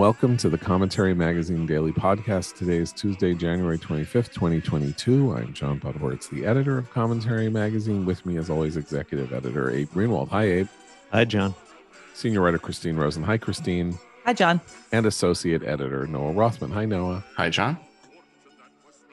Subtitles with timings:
[0.00, 2.56] Welcome to the Commentary Magazine Daily Podcast.
[2.56, 5.36] Today is Tuesday, January 25th, 2022.
[5.36, 8.06] I'm John Podhoretz, the editor of Commentary Magazine.
[8.06, 10.30] With me, as always, executive editor Abe Greenwald.
[10.30, 10.68] Hi, Abe.
[11.12, 11.54] Hi, John.
[12.14, 13.22] Senior writer Christine Rosen.
[13.24, 13.98] Hi, Christine.
[14.24, 14.62] Hi, John.
[14.90, 16.70] And associate editor Noah Rothman.
[16.70, 17.22] Hi, Noah.
[17.36, 17.76] Hi, John.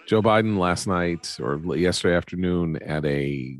[0.08, 3.58] Joe Biden last night or yesterday afternoon at a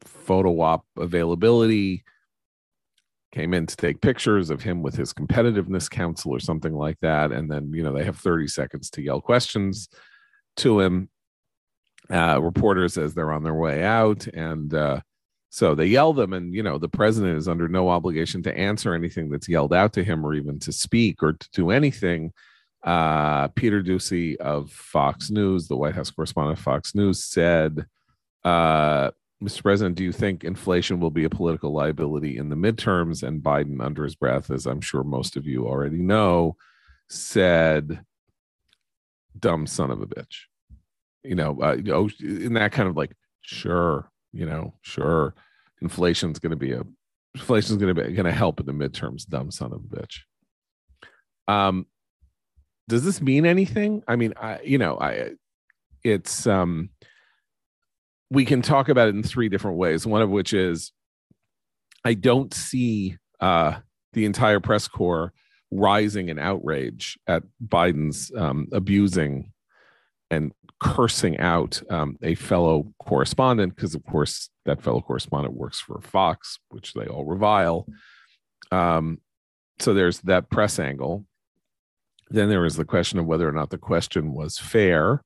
[0.00, 2.02] photo op availability
[3.32, 7.32] came in to take pictures of him with his competitiveness council or something like that
[7.32, 9.88] and then you know they have 30 seconds to yell questions
[10.56, 11.08] to him.
[12.10, 15.00] Uh, reporters as they're on their way out and uh,
[15.50, 18.92] so they yell them and you know the president is under no obligation to answer
[18.92, 22.32] anything that's yelled out to him or even to speak or to do anything.
[22.82, 27.86] Uh, peter doocy of fox news the white house correspondent fox news said
[28.44, 29.12] uh,
[29.42, 29.62] Mr.
[29.62, 33.22] President, do you think inflation will be a political liability in the midterms?
[33.22, 36.56] And Biden, under his breath, as I'm sure most of you already know,
[37.08, 38.04] said,
[39.38, 40.42] dumb son of a bitch.
[41.24, 45.34] You know, uh, oh, in that kind of like, sure, you know, sure,
[45.80, 46.82] inflation's going to be a
[47.34, 49.26] inflation's going to be going to help in the midterms.
[49.26, 50.20] Dumb son of a bitch.
[51.48, 51.86] Um,
[52.88, 54.02] does this mean anything?
[54.08, 55.32] I mean, I you know, I
[56.02, 56.90] it's um
[58.32, 60.06] we can talk about it in three different ways.
[60.06, 60.90] One of which is
[62.02, 63.74] I don't see uh,
[64.14, 65.34] the entire press corps
[65.70, 69.52] rising in outrage at Biden's um, abusing
[70.30, 76.00] and cursing out um, a fellow correspondent, because of course that fellow correspondent works for
[76.00, 77.86] Fox, which they all revile.
[78.70, 79.20] Um,
[79.78, 81.26] so there's that press angle.
[82.30, 85.22] Then there was the question of whether or not the question was fair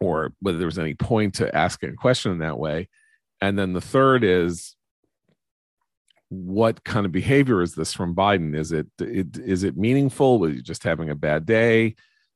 [0.00, 2.88] or whether there was any point to asking a question in that way.
[3.40, 4.76] And then the third is
[6.28, 8.56] what kind of behavior is this from Biden?
[8.56, 10.38] Is it, it is it meaningful?
[10.38, 11.94] Was he just having a bad day?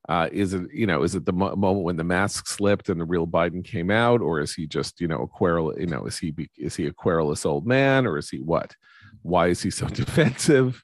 [0.09, 3.01] Uh, is it you know is it the mo- moment when the mask slipped and
[3.01, 6.07] the real Biden came out, or is he just you know a querul you know
[6.07, 8.75] is he is he a querulous old man or is he what?
[9.23, 10.83] Why is he so defensive?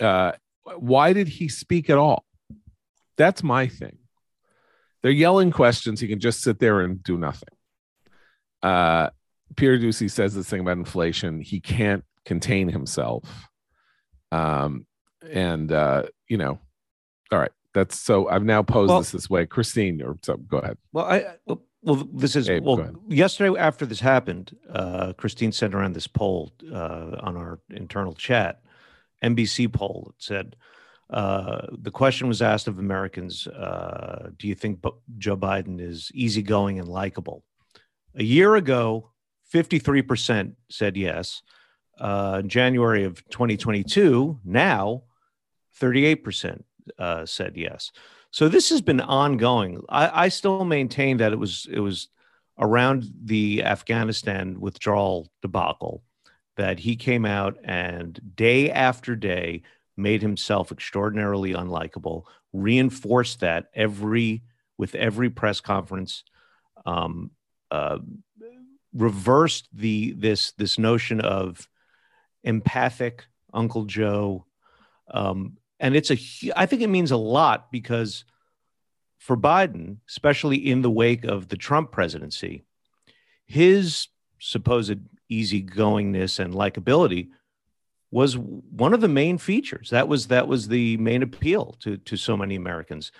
[0.00, 0.32] Uh,
[0.76, 2.24] why did he speak at all?
[3.16, 3.98] That's my thing
[5.04, 6.00] they're yelling questions.
[6.00, 7.50] He can just sit there and do nothing.
[8.62, 9.10] Uh,
[9.54, 11.42] Peter Doocy says this thing about inflation.
[11.42, 13.28] He can't contain himself.
[14.32, 14.86] Um,
[15.30, 16.58] and uh, you know,
[17.30, 17.52] all right.
[17.74, 18.30] That's so.
[18.30, 20.38] I've now posed well, this this way, Christine, or so.
[20.38, 20.78] Go ahead.
[20.94, 21.26] Well, I
[21.82, 22.90] well, this is Abe, well.
[23.06, 28.62] Yesterday, after this happened, uh, Christine sent around this poll uh, on our internal chat,
[29.22, 30.14] NBC poll.
[30.16, 30.56] It said
[31.10, 34.84] uh, the question was asked of Americans uh, Do you think
[35.18, 37.44] Joe Biden is easygoing and likable?
[38.14, 39.10] A year ago,
[39.52, 41.42] 53% said yes.
[41.98, 45.02] Uh, January of 2022, now
[45.80, 46.62] 38%
[46.98, 47.92] uh, said yes.
[48.30, 49.82] So this has been ongoing.
[49.88, 52.08] I, I still maintain that it was it was
[52.58, 56.02] around the Afghanistan withdrawal debacle
[56.56, 59.62] that he came out and day after day
[59.96, 64.42] made himself extraordinarily unlikable, reinforced that every
[64.76, 66.24] with every press conference,
[66.84, 67.30] um,
[67.70, 67.98] uh,
[68.92, 71.68] reversed the this this notion of
[72.42, 74.46] empathic Uncle Joe,
[75.10, 76.18] um, and it's a
[76.56, 78.24] I think it means a lot because
[79.18, 82.64] for Biden, especially in the wake of the Trump presidency,
[83.46, 84.98] his supposed
[85.30, 87.28] easygoingness and likability
[88.14, 89.90] was one of the main features.
[89.90, 93.10] That was that was the main appeal to to so many Americans,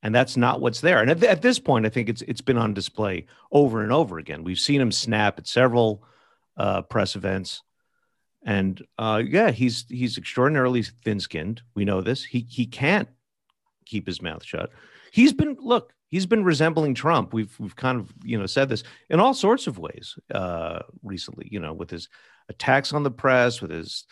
[0.00, 1.00] and that's not what's there.
[1.00, 4.18] And at, at this point, I think it's it's been on display over and over
[4.18, 4.44] again.
[4.44, 6.04] We've seen him snap at several
[6.56, 7.64] uh, press events,
[8.44, 11.62] and uh, yeah, he's he's extraordinarily thin-skinned.
[11.74, 12.22] We know this.
[12.22, 13.08] He he can't
[13.86, 14.70] keep his mouth shut.
[15.10, 15.92] He's been look.
[16.10, 17.32] He's been resembling Trump.
[17.34, 21.48] We've we've kind of you know said this in all sorts of ways uh, recently.
[21.50, 22.08] You know, with his
[22.48, 24.06] attacks on the press, with his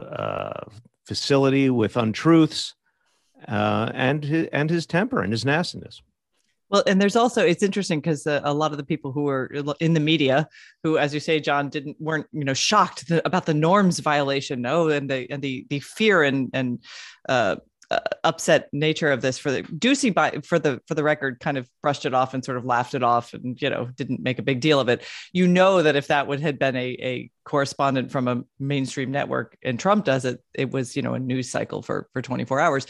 [0.00, 0.64] uh,
[1.06, 2.74] facility with untruths,
[3.46, 6.02] uh, and his, and his temper and his nastiness.
[6.70, 9.46] Well, and there's also it's interesting because uh, a lot of the people who were
[9.80, 10.48] in the media,
[10.82, 14.88] who, as you say, John, didn't weren't you know shocked about the norms violation, no,
[14.88, 16.80] and the and the the fear and and
[17.28, 17.56] uh,
[17.90, 21.56] uh, upset nature of this for the Doocy by for the for the record kind
[21.56, 24.38] of brushed it off and sort of laughed it off and you know didn't make
[24.38, 25.02] a big deal of it.
[25.32, 29.56] You know that if that would had been a, a correspondent from a mainstream network
[29.62, 32.86] and Trump does it, it was you know a news cycle for for 24 hours.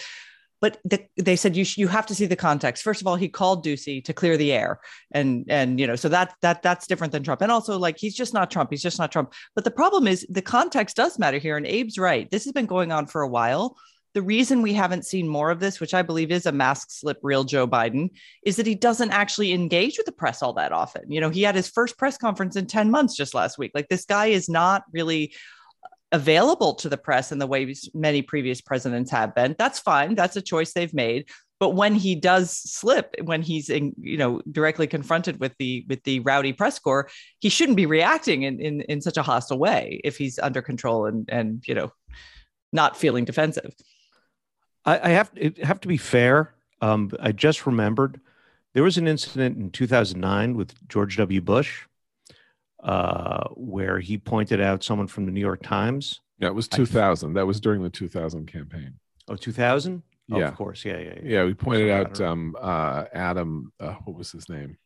[0.60, 2.82] But the, they said you sh- you have to see the context.
[2.82, 4.80] First of all, he called Doocy to clear the air,
[5.12, 7.42] and and you know so that that that's different than Trump.
[7.42, 8.70] And also like he's just not Trump.
[8.70, 9.32] He's just not Trump.
[9.54, 11.56] But the problem is the context does matter here.
[11.56, 12.28] And Abe's right.
[12.28, 13.76] This has been going on for a while
[14.14, 17.18] the reason we haven't seen more of this, which I believe is a mask slip,
[17.22, 18.10] real Joe Biden,
[18.44, 21.10] is that he doesn't actually engage with the press all that often.
[21.10, 23.72] You know, he had his first press conference in 10 months just last week.
[23.74, 25.34] Like this guy is not really
[26.10, 29.54] available to the press in the way many previous presidents have been.
[29.58, 30.14] That's fine.
[30.14, 31.28] That's a choice they've made.
[31.60, 36.04] But when he does slip, when he's in, you know directly confronted with the with
[36.04, 37.10] the rowdy press corps,
[37.40, 41.06] he shouldn't be reacting in in, in such a hostile way if he's under control
[41.06, 41.92] and and you know
[42.72, 43.74] not feeling defensive.
[44.88, 46.54] I, I have to have to be fair.
[46.80, 48.20] Um, I just remembered
[48.72, 51.40] there was an incident in 2009 with George W.
[51.40, 51.84] Bush
[52.82, 56.20] uh, where he pointed out someone from the New York Times.
[56.38, 57.30] Yeah, it was 2000.
[57.30, 58.94] I, that was during the 2000 campaign.
[59.28, 60.02] Oh, 2000?
[60.30, 60.84] Oh, yeah, of course.
[60.84, 61.20] Yeah, yeah, yeah.
[61.22, 63.72] Yeah, we pointed out um, uh, Adam.
[63.80, 64.78] Uh, what was his name?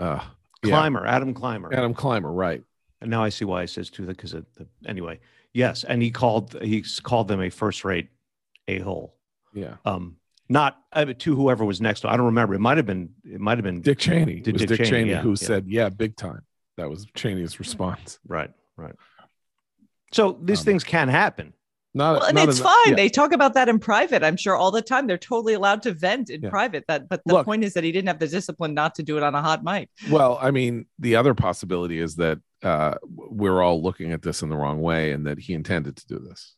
[0.00, 0.24] Uh,
[0.62, 1.16] Clymer, yeah.
[1.16, 1.72] Adam Clymer.
[1.72, 2.62] Adam Clymer, right?
[3.00, 4.34] And now I see why he says to because
[4.86, 5.20] anyway.
[5.52, 8.08] Yes, and he called he called them a first rate
[8.68, 9.16] a hole.
[9.52, 9.76] Yeah.
[9.84, 10.16] Um,
[10.48, 12.04] not uh, to whoever was next.
[12.04, 12.54] I don't remember.
[12.54, 13.10] It might have been.
[13.24, 14.42] It might have been Dick Cheney.
[14.44, 15.34] It was Dick, Dick Cheney, Cheney yeah, who yeah.
[15.34, 16.42] said, "Yeah, big time."
[16.76, 18.18] That was Cheney's response.
[18.26, 18.50] Right.
[18.76, 18.94] Right.
[20.12, 21.52] So these um, things can happen.
[21.94, 22.90] Not, well, and not it's enough, fine.
[22.90, 22.96] Yeah.
[22.96, 24.22] They talk about that in private.
[24.22, 25.06] I'm sure all the time.
[25.06, 26.84] They're totally allowed to vent in private.
[26.86, 29.16] That, but the Look, point is that he didn't have the discipline not to do
[29.16, 29.88] it on a hot mic.
[30.10, 34.48] Well, I mean, the other possibility is that uh, we're all looking at this in
[34.48, 36.54] the wrong way, and that he intended to do this.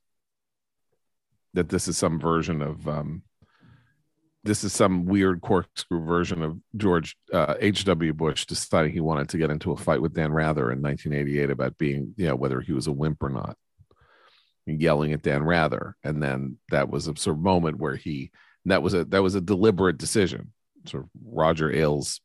[1.55, 3.23] That this is some version of um,
[4.43, 8.12] this is some weird corkscrew version of George uh, H.W.
[8.14, 11.76] Bush deciding he wanted to get into a fight with Dan Rather in 1988 about
[11.76, 13.56] being, you know, whether he was a wimp or not,
[14.67, 18.31] yelling at Dan Rather, and then that was a sort of moment where he
[18.67, 20.53] that was a that was a deliberate decision.
[20.87, 22.20] Sort of Roger Ailes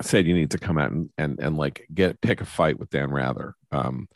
[0.00, 2.90] said you need to come out and and and like get pick a fight with
[2.90, 4.08] Dan Rather, um,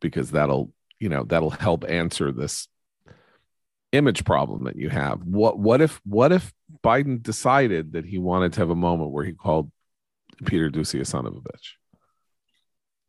[0.00, 2.68] because that'll you know that'll help answer this
[3.92, 5.22] image problem that you have.
[5.24, 6.52] What what if what if
[6.84, 9.70] Biden decided that he wanted to have a moment where he called
[10.44, 11.72] Peter Doocy a son of a bitch?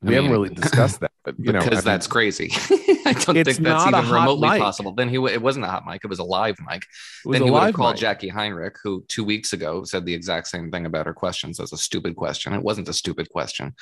[0.01, 2.51] We I mean, haven't really discussed that, but you know, because that's mean, crazy.
[3.05, 4.61] I don't think that's even remotely mic.
[4.61, 4.93] possible.
[4.93, 6.85] Then he w- it wasn't a hot mic; it was a live mic.
[7.25, 8.19] Then he would have called mic.
[8.19, 11.73] Jacqui Heinrich, who two weeks ago said the exact same thing about her questions as
[11.73, 12.53] a stupid question.
[12.53, 13.75] It wasn't a stupid question,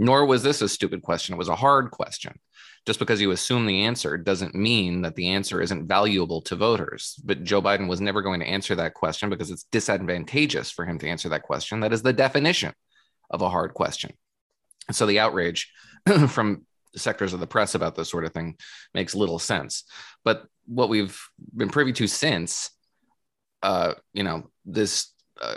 [0.00, 1.34] nor was this a stupid question.
[1.34, 2.40] It was a hard question
[2.86, 7.20] just because you assume the answer doesn't mean that the answer isn't valuable to voters.
[7.24, 10.98] But Joe Biden was never going to answer that question because it's disadvantageous for him
[11.00, 11.80] to answer that question.
[11.80, 12.72] That is the definition
[13.30, 14.12] of a hard question.
[14.92, 15.70] So the outrage
[16.28, 16.66] from
[16.96, 18.56] sectors of the press about this sort of thing
[18.94, 19.84] makes little sense.
[20.24, 21.18] But what we've
[21.54, 22.70] been privy to since,
[23.62, 25.56] uh, you know, this uh,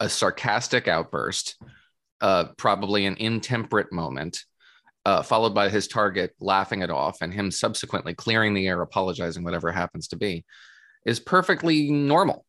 [0.00, 1.56] a sarcastic outburst,
[2.20, 4.44] uh, probably an intemperate moment,
[5.06, 9.44] uh, followed by his target laughing it off and him subsequently clearing the air, apologizing,
[9.44, 10.44] whatever happens to be,
[11.06, 12.44] is perfectly normal.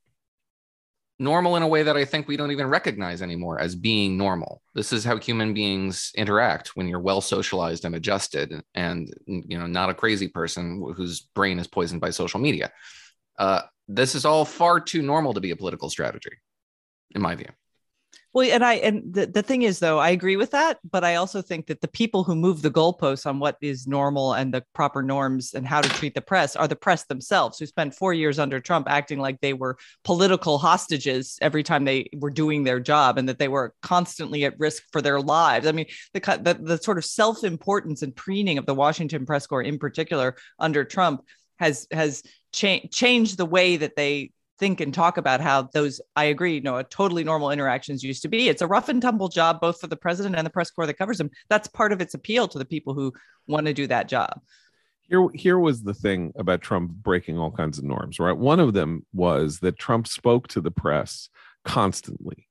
[1.20, 4.64] Normal in a way that I think we don't even recognize anymore as being normal.
[4.74, 9.68] This is how human beings interact when you're well socialized and adjusted, and you know,
[9.68, 12.72] not a crazy person whose brain is poisoned by social media.
[13.38, 16.38] Uh, this is all far too normal to be a political strategy,
[17.12, 17.50] in my view.
[18.34, 21.16] Well, and I and the, the thing is though, I agree with that, but I
[21.16, 24.64] also think that the people who move the goalposts on what is normal and the
[24.74, 28.14] proper norms and how to treat the press are the press themselves, who spent four
[28.14, 32.80] years under Trump acting like they were political hostages every time they were doing their
[32.80, 35.66] job and that they were constantly at risk for their lives.
[35.66, 39.64] I mean, the the, the sort of self-importance and preening of the Washington press corps
[39.64, 41.22] in particular under Trump
[41.60, 46.26] has has cha- changed the way that they think and talk about how those i
[46.26, 48.50] agree you know a totally normal interactions used to be.
[48.50, 50.98] It's a rough and tumble job both for the president and the press corps that
[50.98, 51.30] covers him.
[51.50, 53.14] That's part of its appeal to the people who
[53.48, 54.42] want to do that job.
[55.02, 58.38] Here here was the thing about trump breaking all kinds of norms right?
[58.38, 61.30] One of them was that trump spoke to the press
[61.64, 62.48] constantly.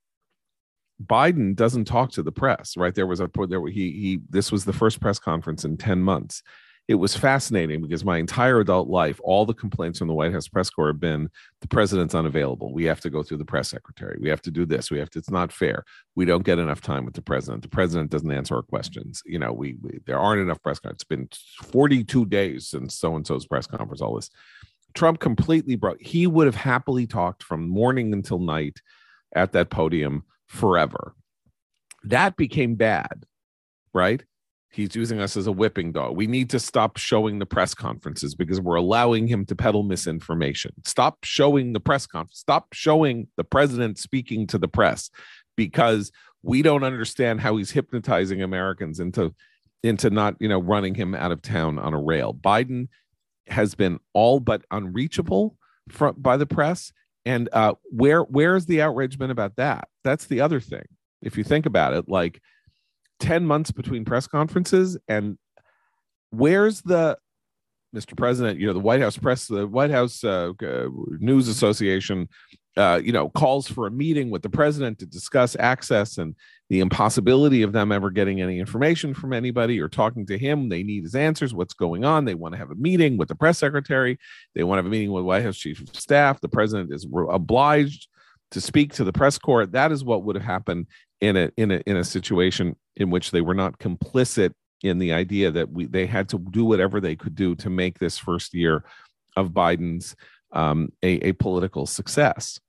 [1.04, 2.94] Biden doesn't talk to the press right?
[2.94, 6.42] There was a there he he this was the first press conference in 10 months
[6.88, 10.46] it was fascinating because my entire adult life, all the complaints from the White House
[10.46, 11.28] press corps have been
[11.60, 12.72] the president's unavailable.
[12.72, 14.18] We have to go through the press secretary.
[14.20, 14.90] We have to do this.
[14.90, 15.84] We have to, it's not fair.
[16.14, 17.62] We don't get enough time with the president.
[17.62, 19.20] The president doesn't answer our questions.
[19.26, 20.78] You know, we, we there aren't enough press.
[20.84, 21.28] It's been
[21.62, 24.30] 42 days since so and so's press conference, all this.
[24.94, 26.00] Trump completely broke.
[26.00, 28.80] He would have happily talked from morning until night
[29.34, 31.14] at that podium forever.
[32.04, 33.26] That became bad,
[33.92, 34.22] right?
[34.76, 36.16] He's using us as a whipping dog.
[36.16, 40.72] We need to stop showing the press conferences because we're allowing him to peddle misinformation.
[40.84, 42.38] Stop showing the press conference.
[42.38, 45.10] Stop showing the president speaking to the press
[45.56, 49.34] because we don't understand how he's hypnotizing Americans into
[49.82, 52.34] into not, you know, running him out of town on a rail.
[52.34, 52.88] Biden
[53.46, 55.56] has been all but unreachable
[55.88, 56.92] from, by the press.
[57.24, 59.88] And uh, where where's the outrage been about that?
[60.04, 60.84] That's the other thing.
[61.22, 62.42] If you think about it, like
[63.20, 65.38] 10 months between press conferences, and
[66.30, 67.18] where's the
[67.94, 68.16] Mr.
[68.16, 70.52] President, you know, the White House press, the White House uh,
[71.20, 72.28] News Association
[72.76, 76.34] uh, you know, calls for a meeting with the president to discuss access and
[76.68, 80.68] the impossibility of them ever getting any information from anybody or talking to him.
[80.68, 81.54] They need his answers.
[81.54, 82.26] What's going on?
[82.26, 84.18] They want to have a meeting with the press secretary.
[84.54, 86.40] They want to have a meeting with White House chief of staff.
[86.40, 88.08] The president is obliged
[88.50, 89.66] to speak to the press corps.
[89.66, 90.86] That is what would have happened
[91.22, 95.12] in a in a in a situation in which they were not complicit in the
[95.12, 98.54] idea that we they had to do whatever they could do to make this first
[98.54, 98.84] year
[99.36, 100.16] of Biden's
[100.52, 102.60] um, a, a political success.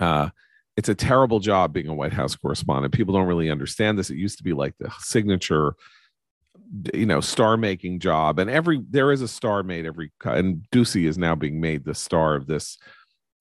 [0.00, 0.30] Uh,
[0.76, 2.94] it's a terrible job being a White House correspondent.
[2.94, 4.10] People don't really understand this.
[4.10, 5.76] It used to be like the signature,
[6.92, 10.10] you know, star making job, and every there is a star made every.
[10.24, 12.76] And Doocy is now being made the star of this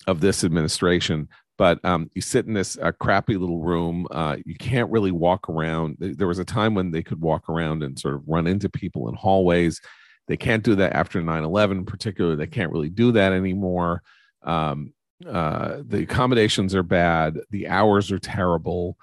[0.06, 1.28] of this administration.
[1.58, 4.08] But um, you sit in this uh, crappy little room.
[4.10, 5.98] Uh, you can't really walk around.
[6.00, 9.08] There was a time when they could walk around and sort of run into people
[9.08, 9.80] in hallways.
[10.28, 12.38] They can't do that after 9 11, particularly.
[12.38, 14.02] They can't really do that anymore.
[14.42, 14.94] Um,
[15.28, 18.98] uh, the accommodations are bad, the hours are terrible,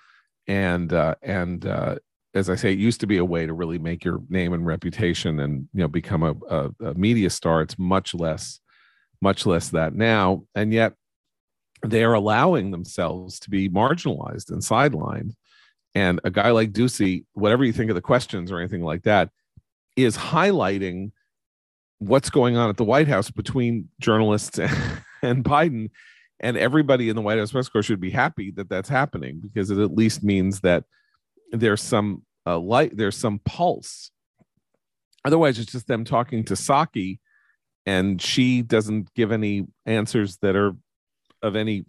[0.46, 1.96] and uh, and uh,
[2.34, 4.66] as I say, it used to be a way to really make your name and
[4.66, 7.62] reputation and you know become a, a, a media star.
[7.62, 8.60] It's much less,
[9.20, 10.94] much less that now, and yet
[11.84, 15.34] they are allowing themselves to be marginalized and sidelined.
[15.94, 19.30] And a guy like Doocy, whatever you think of the questions or anything like that,
[19.96, 21.12] is highlighting
[21.98, 25.90] what's going on at the White House between journalists and, and Biden
[26.40, 29.70] and everybody in the White House press corps should be happy that that's happening because
[29.70, 30.84] it at least means that
[31.52, 34.10] there's some uh, light, there's some pulse.
[35.24, 37.18] Otherwise, it's just them talking to Psaki,
[37.84, 40.74] and she doesn't give any answers that are
[41.42, 41.84] of any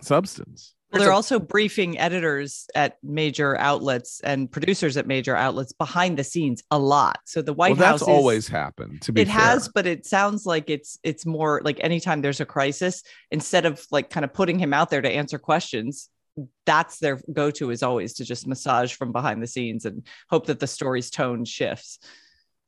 [0.00, 0.74] substance.
[0.92, 6.24] Well, they're also briefing editors at major outlets and producers at major outlets behind the
[6.24, 7.20] scenes a lot.
[7.26, 9.02] So the White well, House that's is, always happened.
[9.02, 9.36] To be it fair.
[9.36, 13.86] has, but it sounds like it's it's more like anytime there's a crisis, instead of
[13.92, 16.08] like kind of putting him out there to answer questions,
[16.66, 20.58] that's their go-to is always to just massage from behind the scenes and hope that
[20.58, 22.00] the story's tone shifts.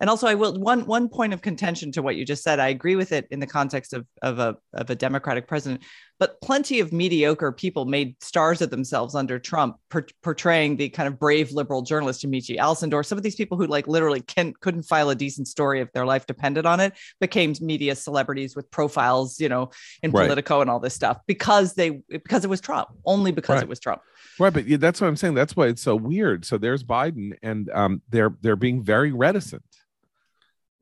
[0.03, 2.59] And also, I will one one point of contention to what you just said.
[2.59, 5.83] I agree with it in the context of of a of a Democratic president,
[6.19, 11.07] but plenty of mediocre people made stars of themselves under Trump, per, portraying the kind
[11.07, 13.07] of brave liberal journalist Yamiche Alcindor.
[13.07, 16.05] Some of these people who like literally can couldn't file a decent story if their
[16.05, 19.71] life depended on it became media celebrities with profiles, you know,
[20.03, 20.25] in right.
[20.25, 23.63] Politico and all this stuff because they because it was Trump, only because right.
[23.63, 24.03] it was Trump.
[24.41, 25.35] Right, but yeah, that's what I'm saying.
[25.35, 26.45] That's why it's so weird.
[26.45, 29.63] So there's Biden, and um, they're they're being very reticent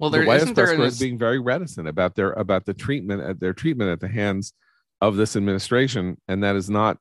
[0.01, 3.23] well, there the White House press is being very reticent about their about the treatment
[3.23, 4.55] at their treatment at the hands
[5.03, 6.97] of this administration, and that is not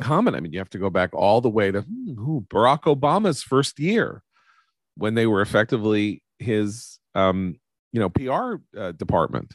[0.00, 0.36] common.
[0.36, 3.80] I mean, you have to go back all the way to hmm, Barack Obama's first
[3.80, 4.22] year
[4.96, 7.56] when they were effectively his, um,
[7.92, 9.54] you know, PR uh, department.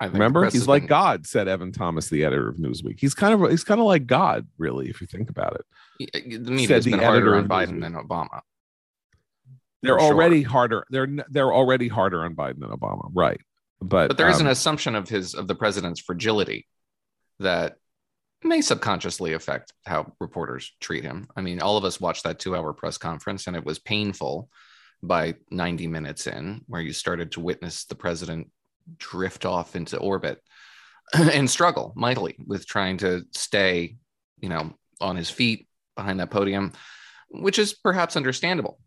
[0.00, 0.88] I remember he's like.
[0.88, 2.98] God, said Evan Thomas, the editor of Newsweek.
[2.98, 6.10] He's kind of he's kind of like God, really, if you think about it.
[6.24, 7.80] The media has been harder on Biden Newsweek.
[7.82, 8.40] than Obama.
[9.82, 10.86] They're already harder.
[10.90, 13.40] They're they're already harder on Biden than Obama, right?
[13.80, 16.68] But but there is um, an assumption of his of the president's fragility
[17.40, 17.76] that
[18.44, 21.28] may subconsciously affect how reporters treat him.
[21.36, 24.48] I mean, all of us watched that two hour press conference, and it was painful
[25.02, 28.50] by 90 minutes in, where you started to witness the president
[28.98, 30.40] drift off into orbit
[31.14, 33.96] and struggle mightily with trying to stay,
[34.40, 36.72] you know, on his feet behind that podium,
[37.30, 38.78] which is perhaps understandable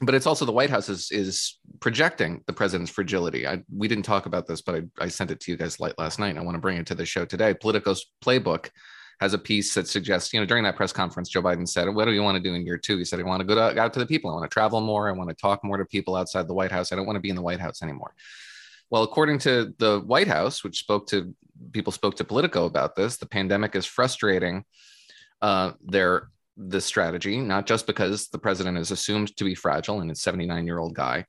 [0.00, 3.46] but it's also the White House is is projecting the president's fragility.
[3.46, 5.98] I, we didn't talk about this, but I, I sent it to you guys late
[5.98, 6.30] last night.
[6.30, 7.54] And I want to bring it to the show today.
[7.54, 8.70] Politico's playbook
[9.20, 12.06] has a piece that suggests, you know, during that press conference, Joe Biden said, "What
[12.06, 12.98] do you want to do in year two?
[12.98, 14.30] He said, "I want to go to, out to the people.
[14.30, 15.08] I want to travel more.
[15.08, 16.90] I want to talk more to people outside the White House.
[16.90, 18.14] I don't want to be in the White House anymore."
[18.90, 21.34] Well, according to the White House, which spoke to
[21.72, 24.64] people spoke to Politico about this, the pandemic is frustrating
[25.40, 30.10] uh, their this strategy, not just because the president is assumed to be fragile and
[30.10, 31.26] it's 79 year old guy,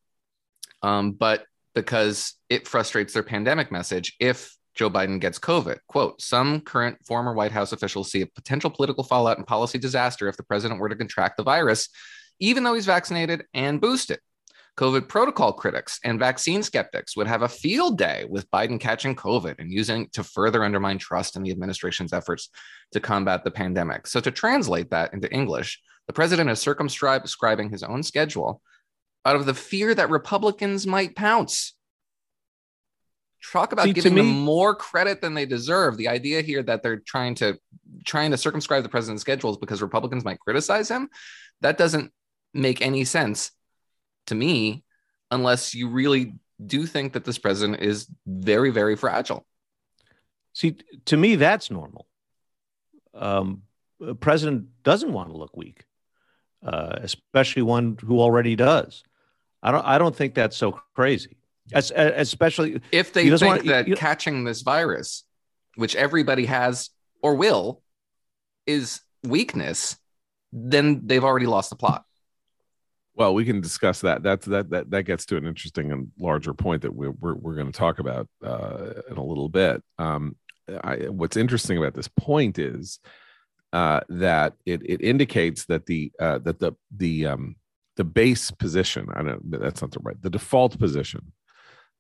[0.82, 5.79] um, but because it frustrates their pandemic message if Joe Biden gets COVID.
[5.88, 10.27] Quote Some current former White House officials see a potential political fallout and policy disaster
[10.27, 11.89] if the president were to contract the virus,
[12.39, 14.20] even though he's vaccinated and boosted.
[14.77, 19.55] COVID protocol critics and vaccine skeptics would have a field day with Biden catching COVID
[19.60, 22.50] and using it to further undermine trust in the administration's efforts
[22.91, 24.05] to combat the pandemic.
[24.05, 28.62] So, to translate that into English, the president is circumscribing his own schedule
[29.24, 31.74] out of the fear that Republicans might pounce.
[33.51, 35.98] Talk about See, giving me, them more credit than they deserve.
[35.98, 37.58] The idea here that they're trying to
[38.03, 41.10] trying to circumscribe the president's schedules because Republicans might criticize him,
[41.62, 42.12] that doesn't
[42.53, 43.51] make any sense
[44.27, 44.84] to me
[45.32, 49.46] unless you really do think that this president is very, very fragile.
[50.53, 52.08] See, to me, that's normal.
[53.13, 53.63] Um,
[54.05, 55.84] a president doesn't want to look weak,
[56.65, 59.03] uh, especially one who already does.
[59.62, 59.86] I don't.
[59.86, 61.38] I don't think that's so crazy.
[61.74, 65.24] As, especially if they think want, that you, catching this virus,
[65.75, 66.91] which everybody has
[67.24, 67.82] or will,
[68.67, 69.98] is weakness,
[70.53, 72.05] then they've already lost the plot.
[73.16, 74.24] Well, we can discuss that.
[74.24, 77.56] That's that that that gets to an interesting and larger point that we're we're, we're
[77.56, 79.82] going to talk about uh, in a little bit.
[79.98, 80.36] Um,
[80.84, 83.00] I, what's interesting about this point is
[83.72, 87.56] uh, that it it indicates that the uh, that the the um,
[87.96, 91.32] the base position I don't that's not the right the default position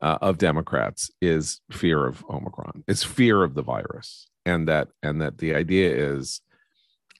[0.01, 2.83] uh, of Democrats is fear of Omicron.
[2.87, 6.41] It's fear of the virus, and that and that the idea is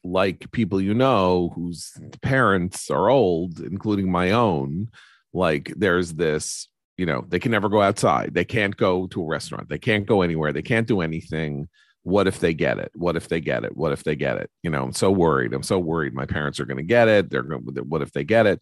[0.06, 4.90] like people you know whose parents are old, including my own.
[5.34, 8.34] Like there's this, you know, they can never go outside.
[8.34, 9.68] They can't go to a restaurant.
[9.68, 10.54] They can't go anywhere.
[10.54, 11.68] They can't do anything.
[12.04, 12.92] What if they get it?
[12.94, 13.76] What if they get it?
[13.76, 14.52] What if they get it?
[14.62, 15.54] You know, I'm so worried.
[15.54, 16.14] I'm so worried.
[16.14, 17.32] My parents are going to get it.
[17.32, 17.66] They're going.
[17.74, 18.62] to, What if they get it?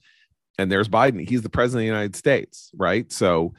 [0.58, 1.28] And there's Biden.
[1.28, 3.12] He's the president of the United States, right?
[3.12, 3.54] So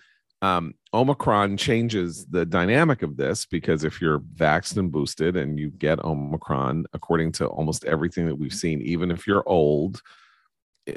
[0.45, 5.71] um, Omicron changes the dynamic of this because if you're vaxxed and boosted and you
[5.71, 10.03] get Omicron, according to almost everything that we've seen, even if you're old,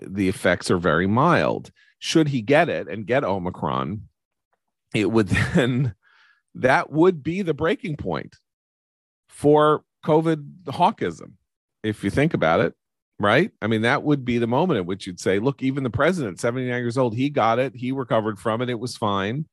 [0.02, 1.72] the effects are very mild.
[2.00, 4.10] Should he get it and get Omicron,
[4.94, 5.96] it would then,
[6.54, 8.36] that would be the breaking point
[9.30, 11.34] for COVID hawkism,
[11.84, 12.74] if you think about it
[13.20, 13.52] right?
[13.62, 16.40] I mean, that would be the moment at which you'd say, look, even the president,
[16.40, 19.46] 79 years old, he got it, he recovered from it, it was fine.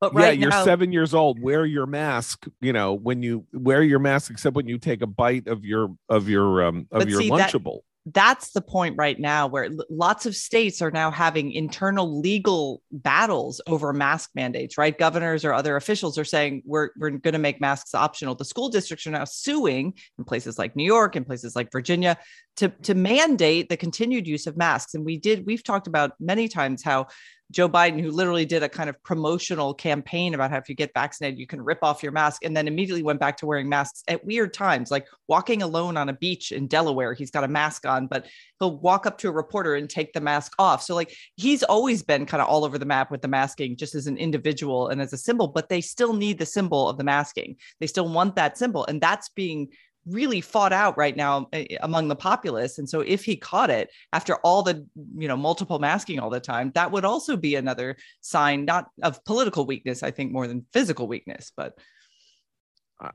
[0.00, 1.42] But right yeah, you're seven years old.
[1.42, 2.46] Wear your mask.
[2.62, 5.94] You know when you wear your mask, except when you take a bite of your
[6.08, 7.80] of your um of your see, lunchable
[8.12, 13.60] that's the point right now where lots of states are now having internal legal battles
[13.66, 14.98] over mask mandates right?
[14.98, 18.34] Governors or other officials are saying we're, we're going to make masks optional.
[18.34, 22.16] The school districts are now suing in places like new york and places like virginia
[22.56, 24.94] to, to mandate the continued use of masks.
[24.94, 27.06] And we did we've talked about many times how
[27.50, 30.92] Joe Biden, who literally did a kind of promotional campaign about how if you get
[30.94, 34.02] vaccinated, you can rip off your mask, and then immediately went back to wearing masks
[34.08, 37.12] at weird times, like walking alone on a beach in Delaware.
[37.14, 38.26] He's got a mask on, but
[38.58, 40.82] he'll walk up to a reporter and take the mask off.
[40.82, 43.94] So, like, he's always been kind of all over the map with the masking, just
[43.94, 47.04] as an individual and as a symbol, but they still need the symbol of the
[47.04, 47.56] masking.
[47.80, 48.84] They still want that symbol.
[48.86, 49.68] And that's being
[50.06, 53.90] really fought out right now eh, among the populace and so if he caught it
[54.12, 54.86] after all the
[55.16, 59.22] you know multiple masking all the time that would also be another sign not of
[59.24, 61.78] political weakness i think more than physical weakness but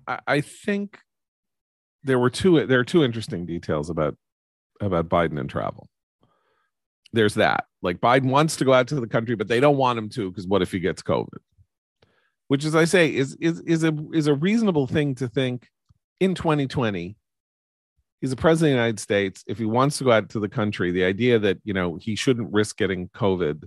[0.07, 0.99] i, I think
[2.05, 4.15] there were two there are two interesting details about
[4.79, 5.89] about biden and travel.
[7.11, 9.97] There's that like biden wants to go out to the country but they don't want
[9.97, 11.39] him to because what if he gets covid?
[12.47, 15.67] Which as i say is is is a is a reasonable thing to think
[16.19, 17.15] in 2020
[18.21, 19.43] he's the president of the united states.
[19.47, 22.15] If he wants to go out to the country the idea that you know he
[22.15, 23.63] shouldn't risk getting covid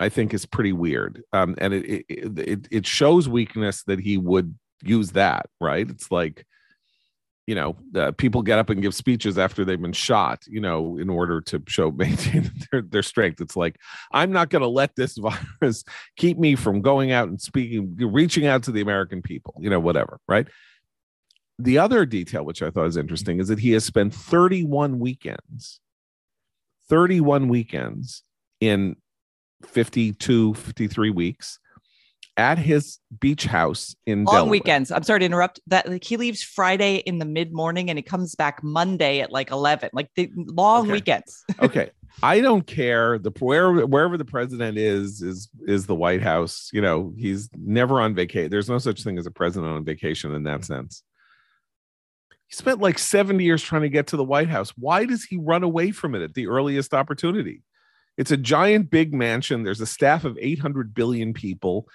[0.00, 1.22] i think is pretty weird.
[1.32, 5.88] Um, and it, it, it it shows weakness that he would use that right?
[5.88, 6.44] It's like
[7.46, 10.98] you know uh, people get up and give speeches after they've been shot you know
[10.98, 13.40] in order to show maintain their, their strength.
[13.40, 13.78] It's like
[14.12, 15.16] i'm not going to let this
[15.60, 15.82] virus
[16.16, 19.80] keep me from going out and speaking reaching out to the american people you know
[19.80, 20.46] whatever right
[21.58, 25.80] the other detail, which I thought was interesting, is that he has spent 31 weekends,
[26.88, 28.22] 31 weekends
[28.60, 28.96] in
[29.64, 31.58] 52, 53 weeks
[32.36, 34.50] at his beach house in long Delaware.
[34.50, 34.92] weekends.
[34.92, 35.58] I'm sorry to interrupt.
[35.66, 39.32] That like he leaves Friday in the mid morning and he comes back Monday at
[39.32, 39.90] like 11.
[39.92, 40.92] Like the long okay.
[40.92, 41.44] weekends.
[41.60, 41.90] okay,
[42.22, 43.18] I don't care.
[43.18, 46.70] The where wherever the president is is is the White House.
[46.72, 48.50] You know, he's never on vacation.
[48.50, 51.02] There's no such thing as a president on vacation in that sense.
[52.48, 54.70] He spent like 70 years trying to get to the White House.
[54.76, 57.62] Why does he run away from it at the earliest opportunity?
[58.16, 59.62] It's a giant big mansion.
[59.62, 61.86] There's a staff of 800 billion people.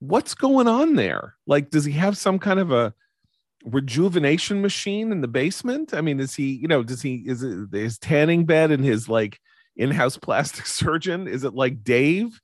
[0.00, 1.34] What's going on there?
[1.46, 2.94] Like, does he have some kind of a
[3.64, 5.94] rejuvenation machine in the basement?
[5.94, 9.08] I mean, is he, you know, does he, is it his tanning bed and his
[9.08, 9.38] like
[9.76, 11.28] in house plastic surgeon?
[11.28, 12.40] Is it like Dave?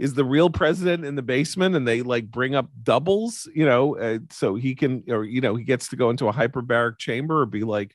[0.00, 3.98] Is the real president in the basement and they like bring up doubles, you know,
[3.98, 7.42] uh, so he can, or, you know, he gets to go into a hyperbaric chamber
[7.42, 7.94] or be like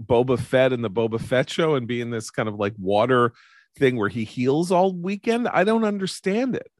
[0.00, 3.32] Boba Fett in the Boba Fett show and be in this kind of like water
[3.76, 5.48] thing where he heals all weekend.
[5.48, 6.70] I don't understand it.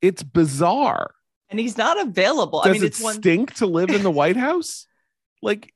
[0.00, 1.12] It's bizarre.
[1.50, 2.60] And he's not available.
[2.60, 4.86] Does I mean, it it's one stink to live in the White House?
[5.42, 5.74] Like,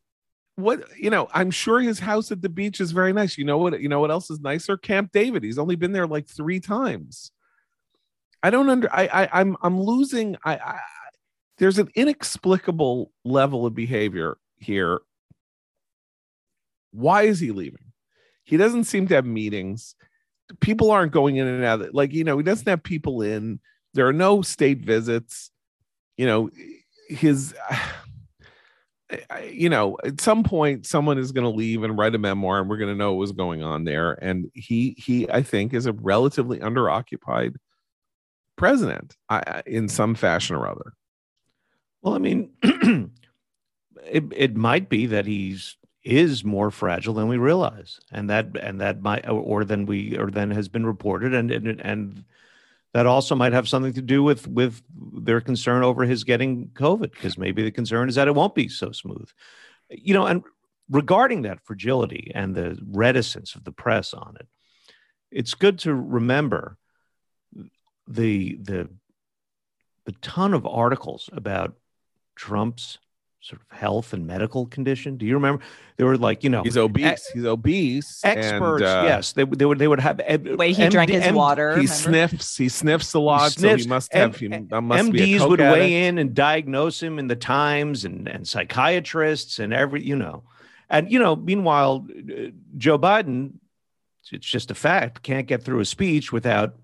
[0.55, 1.29] what you know?
[1.35, 3.37] I'm sure his house at the beach is very nice.
[3.37, 3.81] You know what?
[3.81, 4.76] You know what else is nicer?
[4.76, 5.42] Camp David.
[5.42, 7.33] He's only been there like three times.
[8.47, 8.89] I don't under.
[8.95, 10.37] I, I I'm I'm losing.
[10.45, 10.79] I, I
[11.59, 15.01] there's an inexplicable level of behavior here.
[16.93, 17.93] Why is he leaving?
[18.45, 19.97] He doesn't seem to have meetings.
[20.61, 21.93] People aren't going in and out.
[21.93, 23.59] Like you know, he doesn't have people in.
[23.95, 25.51] There are no state visits.
[26.17, 26.51] You know,
[27.09, 27.53] his.
[29.51, 32.71] you know, at some point, someone is going to leave and write a memoir, and
[32.71, 34.13] we're going to know what was going on there.
[34.23, 37.55] And he, he, I think, is a relatively underoccupied
[38.57, 39.16] president
[39.66, 40.95] in some fashion or other.
[42.03, 42.51] Well, I mean,
[44.05, 48.81] it it might be that he's is more fragile than we realize, and that and
[48.81, 52.25] that might or than we or than has been reported, and and and
[52.92, 57.11] that also might have something to do with with their concern over his getting COVID,
[57.11, 59.29] because maybe the concern is that it won't be so smooth,
[59.90, 60.27] you know.
[60.27, 60.45] And
[60.88, 64.47] regarding that fragility and the reticence of the press on it,
[65.33, 66.79] it's good to remember
[68.07, 68.88] the the
[70.05, 71.75] the ton of articles about
[72.37, 72.99] Trump's
[73.40, 75.16] sort of health and medical condition.
[75.16, 75.62] Do you remember?
[75.97, 77.27] They were like, you know, he's obese.
[77.33, 78.21] he's obese.
[78.25, 81.71] Experts, and, uh, yes, they, they would they would have way he drank his water.
[81.71, 81.92] He remember?
[81.92, 82.57] sniffs.
[82.57, 84.37] He sniffs a lot, he sniffs, so he must have.
[84.37, 85.79] He must MDs would addict.
[85.79, 90.42] weigh in and diagnose him in the Times, and and psychiatrists and every you know,
[90.90, 91.37] and you know.
[91.37, 93.55] Meanwhile, uh, Joe Biden,
[94.33, 96.77] it's just a fact, can't get through a speech without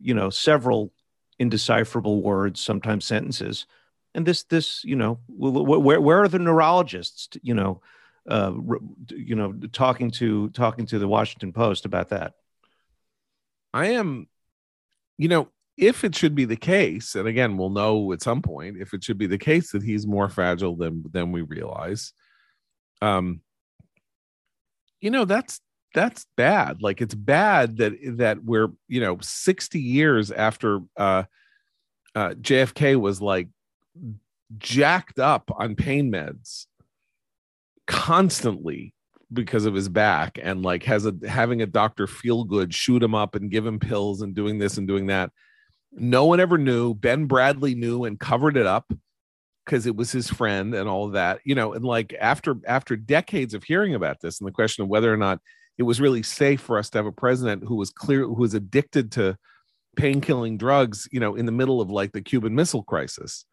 [0.00, 0.92] you know, several
[1.38, 3.66] indecipherable words, sometimes sentences.
[4.14, 7.82] And this, this, you know, where, where are the neurologists, you know,
[8.28, 8.52] uh,
[9.10, 12.34] you know, talking to, talking to the Washington Post about that?
[13.72, 14.28] I am,
[15.18, 18.76] you know, if it should be the case, and again, we'll know at some point
[18.78, 22.12] if it should be the case that he's more fragile than than we realize.
[23.00, 23.42] Um,
[25.00, 25.60] you know, that's
[25.94, 26.82] that's bad.
[26.82, 31.24] Like it's bad that that we're you know 60 years after uh
[32.14, 33.48] uh jfk was like
[34.58, 36.66] jacked up on pain meds
[37.86, 38.94] constantly
[39.32, 43.14] because of his back and like has a having a doctor feel good shoot him
[43.14, 45.30] up and give him pills and doing this and doing that.
[45.92, 46.94] No one ever knew.
[46.94, 48.92] Ben Bradlee knew and covered it up
[49.64, 53.52] because it was his friend and all that you know and like after after decades
[53.52, 55.40] of hearing about this and the question of whether or not
[55.78, 58.54] it was really safe for us to have a president who was clear who was
[58.54, 59.36] addicted to
[59.96, 63.44] pain killing drugs you know in the middle of like the cuban missile crisis.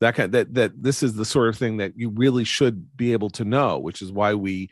[0.00, 2.96] That kind of, that that this is the sort of thing that you really should
[2.96, 4.70] be able to know which is why we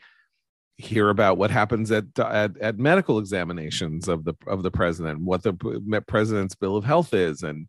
[0.77, 5.43] hear about what happens at at, at medical examinations of the of the president what
[5.43, 7.67] the president's bill of health is and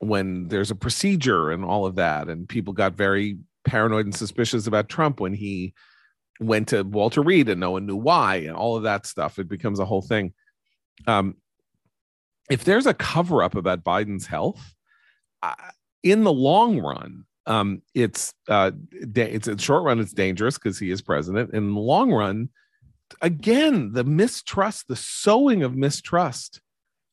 [0.00, 2.28] when there's a procedure and all of that.
[2.28, 5.74] And people got very paranoid and suspicious about trump when he
[6.40, 9.38] went to Walter Reed and no one knew why and all of that stuff.
[9.38, 10.34] It becomes a whole thing.
[11.06, 11.36] Um,
[12.50, 14.74] if there's a cover up about Biden's health,
[16.02, 20.90] in the long run, um, it's uh, it's in short run it's dangerous because he
[20.90, 21.52] is president.
[21.54, 22.48] In the long run,
[23.20, 26.60] again, the mistrust, the sowing of mistrust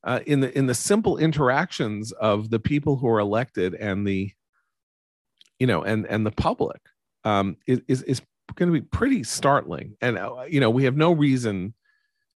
[0.03, 4.31] uh, in the in the simple interactions of the people who are elected and the
[5.59, 6.81] you know and and the public
[7.23, 8.21] um, is is
[8.55, 9.95] going to be pretty startling.
[10.01, 11.73] And, uh, you know, we have no reason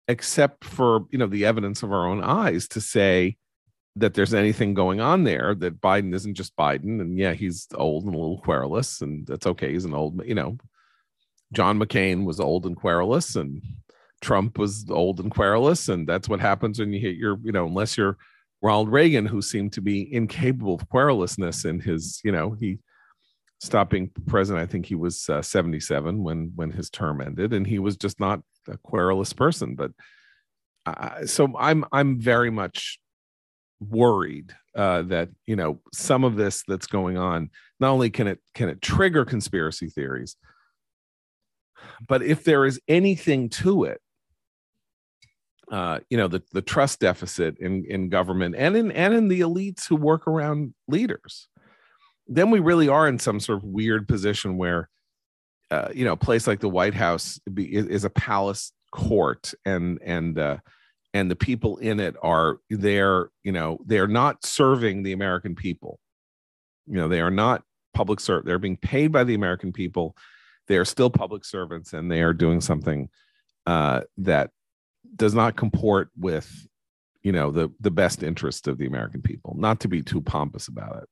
[0.09, 3.37] except for, you know, the evidence of our own eyes to say
[3.97, 7.01] that there's anything going on there, that Biden isn't just Biden.
[7.01, 9.73] And yeah, he's old and a little querulous, and that's okay.
[9.73, 10.59] He's an old, you know,
[11.53, 13.63] John McCain was old and querulous, and
[14.21, 15.89] Trump was old and querulous.
[15.89, 18.17] And that's what happens when you hit your, you know, unless you're
[18.63, 22.79] Ronald Reagan, who seemed to be incapable of querulousness in his, you know, he
[23.65, 24.63] stopped being president.
[24.63, 28.21] I think he was uh, 77 when when his term ended, and he was just
[28.21, 29.75] not a querulous person.
[29.75, 29.93] But
[30.87, 32.99] uh, so I'm I'm very much
[33.81, 37.51] worried uh, that you know some of this that's going on.
[37.81, 40.37] Not only can it can it trigger conspiracy theories,
[42.07, 44.01] but if there is anything to it,
[45.73, 49.41] uh, you know the the trust deficit in in government and in and in the
[49.41, 51.49] elites who work around leaders
[52.27, 54.89] then we really are in some sort of weird position where
[55.71, 59.99] uh, you know a place like the white house be, is, a palace court and
[60.03, 60.59] and uh,
[61.13, 65.99] and the people in it are they're you know they're not serving the american people.
[66.87, 67.63] You know they are not
[67.95, 70.17] public serv they're being paid by the american people.
[70.67, 73.09] They are still public servants and they are doing something
[73.67, 74.51] uh, that
[75.17, 76.67] does not comport with
[77.23, 79.57] you know the the best interest of the american people.
[79.59, 81.09] Not to be too pompous about it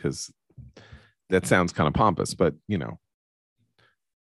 [0.00, 0.32] because
[1.28, 2.98] that sounds kind of pompous but you know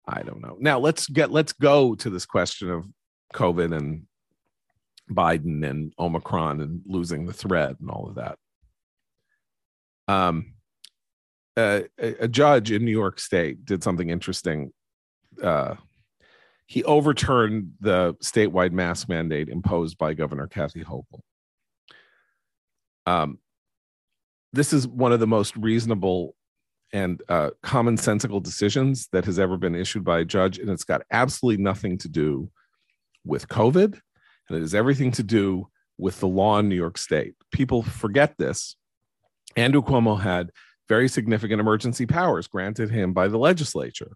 [0.07, 0.57] i don't know.
[0.59, 2.85] Now let's get let's go to this question of
[3.33, 4.07] covid and
[5.11, 8.37] biden and omicron and losing the thread and all of that.
[10.07, 10.53] Um
[11.57, 14.71] a, a judge in new york state did something interesting.
[15.41, 15.75] Uh
[16.65, 21.21] he overturned the statewide mask mandate imposed by Governor Kathy Hochul.
[23.07, 23.39] Um,
[24.53, 26.35] this is one of the most reasonable
[26.91, 31.03] and uh, commonsensical decisions that has ever been issued by a judge, and it's got
[31.11, 32.49] absolutely nothing to do
[33.25, 33.99] with COVID,
[34.49, 37.35] and it has everything to do with the law in New York State.
[37.51, 38.75] People forget this.
[39.55, 40.51] Andrew Cuomo had
[40.87, 44.13] very significant emergency powers granted him by the legislature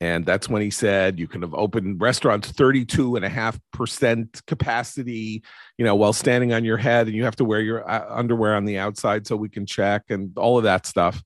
[0.00, 4.40] and that's when he said you can have opened restaurants 32 and a half percent
[4.46, 5.42] capacity
[5.76, 8.54] you know while standing on your head and you have to wear your uh, underwear
[8.54, 11.22] on the outside so we can check and all of that stuff.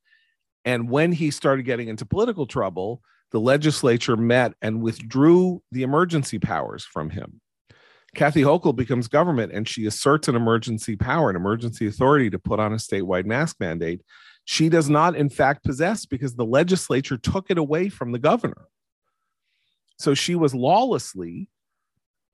[0.65, 6.39] And when he started getting into political trouble the legislature met and withdrew the emergency
[6.39, 7.41] powers from him.
[8.15, 12.61] Kathy hochul becomes government and she asserts an emergency power an emergency authority to put
[12.61, 14.03] on a statewide mask mandate
[14.45, 18.67] she does not, in fact, possess because the legislature took it away from the governor.
[19.99, 21.49] So she was lawlessly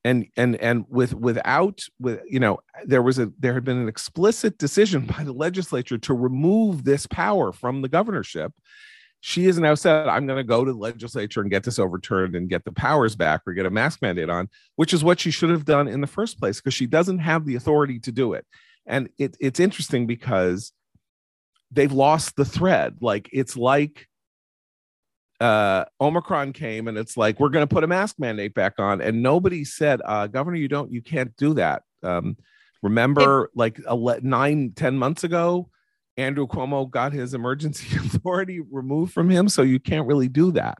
[0.05, 3.89] and and and with without with you know there was a there had been an
[3.89, 8.53] explicit decision by the legislature to remove this power from the governorship
[9.21, 12.37] she has now said i'm going to go to the legislature and get this overturned
[12.37, 15.31] and get the powers back or get a mask mandate on which is what she
[15.31, 18.35] should have done in the first place because she doesn't have the authority to do
[18.35, 18.47] it
[18.87, 20.73] and it, it's interesting because
[21.71, 22.99] they've lost the thread.
[23.01, 24.07] Like it's like
[25.41, 29.01] uh Omicron came and it's like we're going to put a mask mandate back on,
[29.01, 31.83] and nobody said, uh, Governor, you don't, you can't do that.
[32.03, 32.37] Um,
[32.83, 35.71] remember, it, like ele- nine, ten months ago,
[36.17, 40.79] Andrew Cuomo got his emergency authority removed from him, so you can't really do that.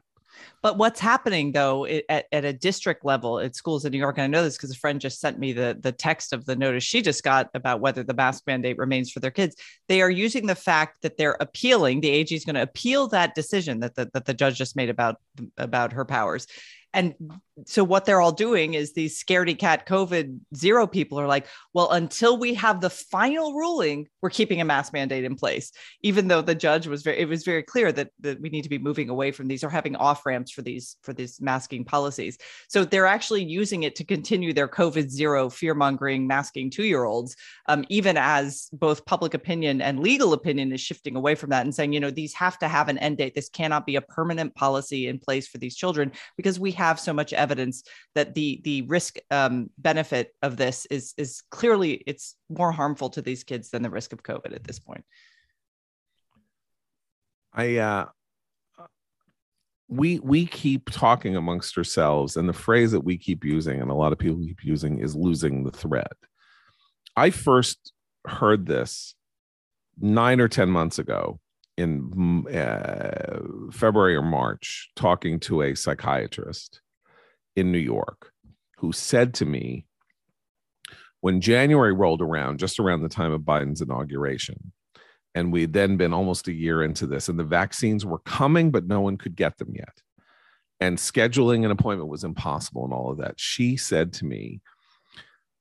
[0.61, 4.23] But what's happening though at, at a district level at schools in New York, and
[4.23, 6.83] I know this because a friend just sent me the, the text of the notice
[6.83, 9.55] she just got about whether the mask mandate remains for their kids.
[9.87, 13.35] They are using the fact that they're appealing, the AG is going to appeal that
[13.35, 15.17] decision that the, that the judge just made about,
[15.57, 16.47] about her powers
[16.93, 17.13] and
[17.65, 21.91] so what they're all doing is these scaredy cat COVID zero people are like, well,
[21.91, 25.71] until we have the final ruling, we're keeping a mask mandate in place,
[26.01, 28.69] even though the judge was very, it was very clear that, that we need to
[28.69, 32.37] be moving away from these or having off ramps for these, for these masking policies.
[32.69, 37.03] So they're actually using it to continue their COVID zero fear mongering masking two year
[37.03, 37.35] olds,
[37.67, 41.75] um, even as both public opinion and legal opinion is shifting away from that and
[41.75, 43.35] saying, you know, these have to have an end date.
[43.35, 47.13] This cannot be a permanent policy in place for these children because we have so
[47.13, 47.83] much evidence
[48.15, 53.21] that the the risk um, benefit of this is is clearly it's more harmful to
[53.21, 55.03] these kids than the risk of COVID at this point.
[57.53, 58.05] I uh,
[59.89, 63.99] we we keep talking amongst ourselves, and the phrase that we keep using, and a
[64.03, 66.15] lot of people keep using, is losing the thread.
[67.15, 67.91] I first
[68.25, 69.15] heard this
[69.99, 71.39] nine or ten months ago
[71.79, 76.81] in uh, February or March, talking to a psychiatrist
[77.55, 78.31] in New York
[78.77, 79.85] who said to me,
[81.21, 84.71] when January rolled around, just around the time of Biden's inauguration,
[85.35, 88.87] and we'd then been almost a year into this, and the vaccines were coming, but
[88.87, 90.01] no one could get them yet.
[90.79, 93.35] And scheduling an appointment was impossible and all of that.
[93.37, 94.61] She said to me,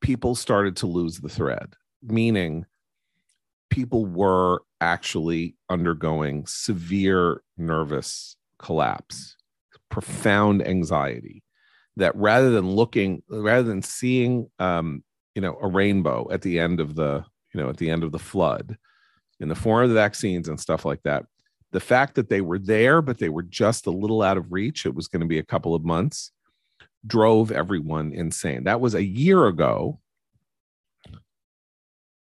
[0.00, 2.66] people started to lose the thread, meaning
[3.70, 9.36] people were actually undergoing severe nervous collapse,
[9.90, 11.42] profound anxiety
[11.96, 15.02] that rather than looking rather than seeing um,
[15.34, 18.12] you know a rainbow at the end of the you know at the end of
[18.12, 18.76] the flood
[19.40, 21.24] in the form of the vaccines and stuff like that
[21.72, 24.86] the fact that they were there but they were just a little out of reach
[24.86, 26.32] it was going to be a couple of months
[27.06, 28.64] drove everyone insane.
[28.64, 30.00] That was a year ago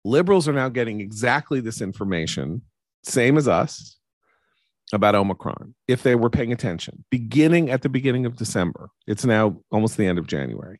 [0.07, 2.61] liberals are now getting exactly this information
[3.03, 3.97] same as us
[4.93, 8.89] about Omicron if they were paying attention, beginning at the beginning of December.
[9.05, 10.79] It's now almost the end of January.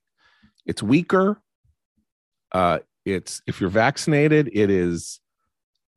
[0.66, 1.42] It's weaker.
[2.52, 5.20] Uh, it's if you're vaccinated, it is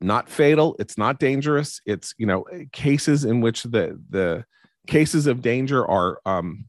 [0.00, 0.76] not fatal.
[0.78, 1.80] It's not dangerous.
[1.86, 4.44] It's you know cases in which the the
[4.86, 6.66] cases of danger are um,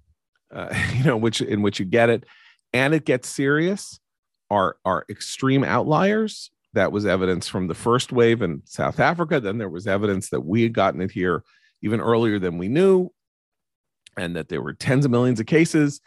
[0.54, 2.26] uh, you know which in which you get it,
[2.72, 4.00] and it gets serious
[4.52, 9.40] are are extreme outliers that was evidence from the first wave in South Africa.
[9.40, 11.44] Then there was evidence that we had gotten it here
[11.82, 13.10] even earlier than we knew,
[14.16, 16.02] and that there were tens of millions of cases.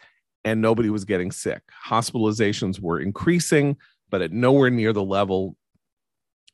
[0.45, 1.63] and nobody was getting sick.
[1.87, 3.75] Hospitalizations were increasing,
[4.11, 5.57] but at nowhere near the level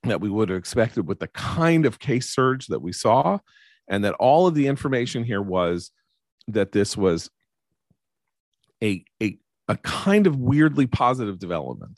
[0.04, 3.38] that we would have expected with the kind of case surge that we saw.
[3.88, 5.92] And that all of the information here was
[6.48, 7.30] that this was
[8.82, 9.38] a, a,
[9.72, 11.98] a kind of weirdly positive development.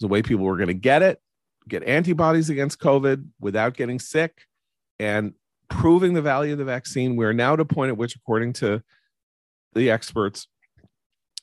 [0.00, 1.18] The way people were going to get it,
[1.66, 4.42] get antibodies against COVID without getting sick,
[4.98, 5.32] and
[5.70, 7.16] proving the value of the vaccine.
[7.16, 8.82] We're now at a point at which, according to
[9.72, 10.48] the experts,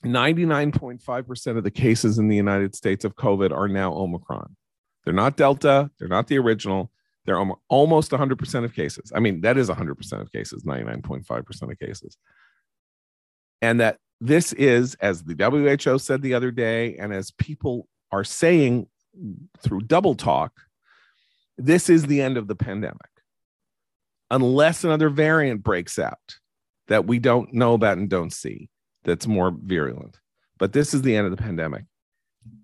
[0.06, 4.56] 99.5% of the cases in the United States of COVID are now Omicron.
[5.04, 6.92] They're not Delta, they're not the original.
[7.26, 9.12] They're almost 100% of cases.
[9.16, 12.18] I mean, that is 100% of cases, 99.5% of cases.
[13.64, 18.24] And that this is, as the WHO said the other day, and as people are
[18.24, 18.88] saying
[19.62, 20.54] through double talk,
[21.58, 22.98] this is the end of the pandemic.
[24.30, 26.38] Unless another variant breaks out
[26.88, 28.70] that we don't know about and don't see
[29.04, 30.20] that's more virulent.
[30.58, 31.86] But this is the end of the pandemic.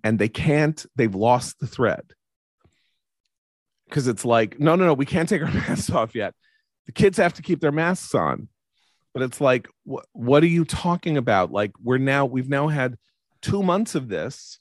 [0.03, 2.03] And they can't, they've lost the thread.
[3.87, 6.33] Because it's like, no, no, no, we can't take our masks off yet.
[6.85, 8.49] The kids have to keep their masks on.
[9.13, 11.51] But it's like, wh- what are you talking about?
[11.51, 12.97] Like, we're now, we've now had
[13.41, 14.59] two months of this.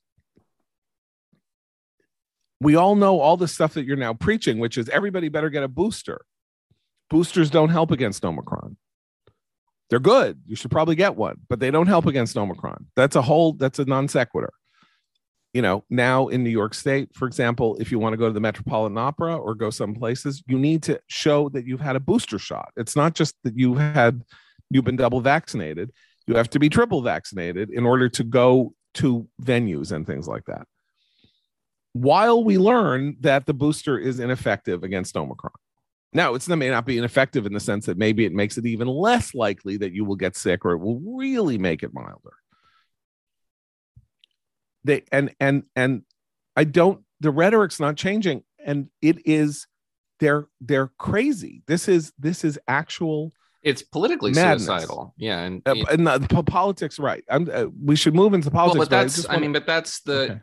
[2.61, 5.65] We all know all the stuff that you're now preaching, which is everybody better get
[5.65, 6.25] a booster.
[7.11, 8.77] Boosters don't help against Omicron.
[9.91, 10.41] They're good.
[10.47, 12.87] You should probably get one, but they don't help against Omicron.
[12.97, 14.53] That's a whole, that's a non sequitur.
[15.53, 18.33] You know, now in New York State, for example, if you want to go to
[18.33, 22.01] the Metropolitan Opera or go some places, you need to show that you've had a
[22.01, 22.71] booster shot.
[22.77, 24.23] It's not just that you had,
[24.71, 25.91] you've been double vaccinated.
[26.27, 30.45] You have to be triple vaccinated in order to go to venues and things like
[30.47, 30.67] that.
[31.93, 35.53] While we learn that the booster is ineffective against Omicron.
[36.15, 38.87] Now, it's may not be ineffective in the sense that maybe it makes it even
[38.87, 42.35] less likely that you will get sick or it will really make it milder.
[44.85, 46.03] They and and and
[46.57, 49.67] I don't the rhetoric's not changing and it is
[50.21, 51.63] they're they're crazy.
[51.67, 54.67] This is this is actual it's politically madness.
[54.67, 55.15] suicidal.
[55.17, 57.25] Yeah, and uh, and the, politics right.
[57.29, 58.79] Uh, we should move into politics.
[58.79, 60.41] Well, but that's I, I mean, but that's the okay.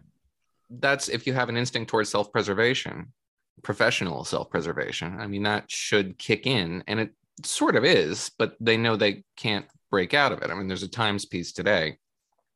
[0.69, 3.13] that's if you have an instinct towards self-preservation
[3.61, 5.19] professional self-preservation.
[5.19, 7.11] I mean, that should kick in, and it
[7.43, 10.49] sort of is, but they know they can't break out of it.
[10.49, 11.97] I mean, there's a Times piece today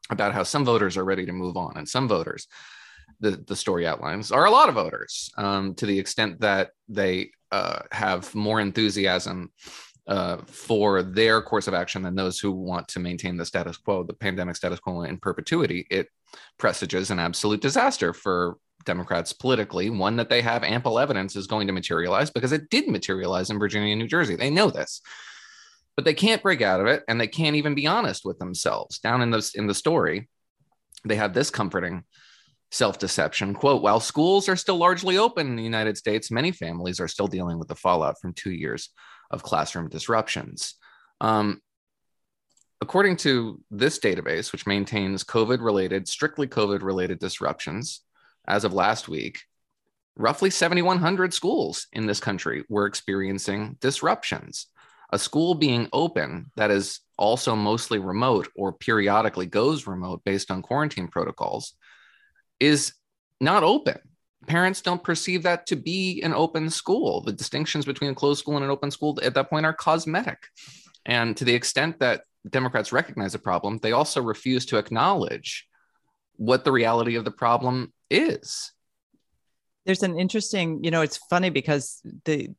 [0.09, 2.47] about how some voters are ready to move on, and some voters,
[3.19, 7.31] the the story outlines, are a lot of voters um, to the extent that they
[7.51, 9.51] uh, have more enthusiasm
[10.07, 14.03] uh, for their course of action than those who want to maintain the status quo,
[14.03, 15.87] the pandemic status quo in perpetuity.
[15.89, 16.07] It
[16.57, 21.67] presages an absolute disaster for Democrats politically, one that they have ample evidence is going
[21.67, 24.35] to materialize because it did materialize in Virginia and New Jersey.
[24.35, 25.01] They know this.
[25.95, 28.99] But they can't break out of it and they can't even be honest with themselves.
[28.99, 30.29] Down in the in the story,
[31.05, 32.03] they have this comforting
[32.71, 37.07] self-deception quote while schools are still largely open in the united states many families are
[37.07, 38.89] still dealing with the fallout from two years
[39.29, 40.73] of classroom disruptions
[41.21, 41.61] um,
[42.81, 48.01] according to this database which maintains covid related strictly covid related disruptions
[48.47, 49.41] as of last week,
[50.15, 54.67] roughly 7,100 schools in this country were experiencing disruptions.
[55.13, 60.63] A school being open that is also mostly remote or periodically goes remote based on
[60.63, 61.75] quarantine protocols
[62.59, 62.93] is
[63.39, 63.99] not open.
[64.47, 67.21] Parents don't perceive that to be an open school.
[67.21, 70.47] The distinctions between a closed school and an open school at that point are cosmetic.
[71.05, 75.67] And to the extent that Democrats recognize a problem, they also refuse to acknowledge
[76.37, 78.73] what the reality of the problem is
[79.85, 82.49] there's an interesting you know it's funny because the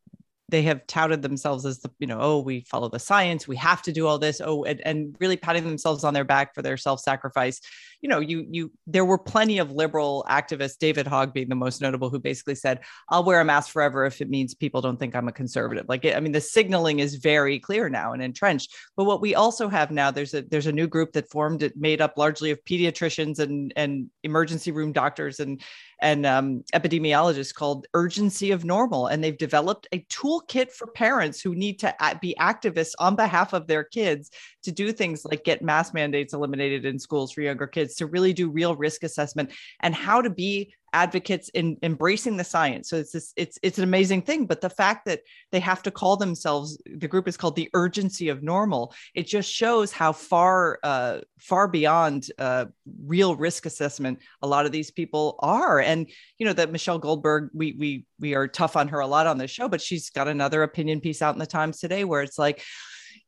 [0.48, 3.82] they have touted themselves as the you know oh we follow the science we have
[3.82, 6.76] to do all this oh and, and really patting themselves on their back for their
[6.76, 7.60] self-sacrifice
[8.04, 11.80] you know you you there were plenty of liberal activists david hogg being the most
[11.80, 15.16] notable who basically said i'll wear a mask forever if it means people don't think
[15.16, 15.86] i'm a conservative.
[15.88, 18.74] Like i mean the signaling is very clear now and entrenched.
[18.94, 21.78] But what we also have now there's a there's a new group that formed it
[21.78, 25.62] made up largely of pediatricians and and emergency room doctors and
[26.04, 29.06] and um, epidemiologists called Urgency of Normal.
[29.06, 33.66] And they've developed a toolkit for parents who need to be activists on behalf of
[33.66, 34.30] their kids
[34.64, 38.32] to do things like get mask mandates eliminated in schools for younger kids, to really
[38.32, 42.88] do real risk assessment and how to be advocates in embracing the science.
[42.88, 44.46] So it's this, it's it's an amazing thing.
[44.46, 45.20] But the fact that
[45.50, 48.94] they have to call themselves the group is called the urgency of normal.
[49.14, 52.66] It just shows how far uh, far beyond uh,
[53.04, 55.80] real risk assessment a lot of these people are.
[55.80, 59.26] And you know that Michelle Goldberg, we we we are tough on her a lot
[59.26, 62.22] on this show, but she's got another opinion piece out in the Times today where
[62.22, 62.62] it's like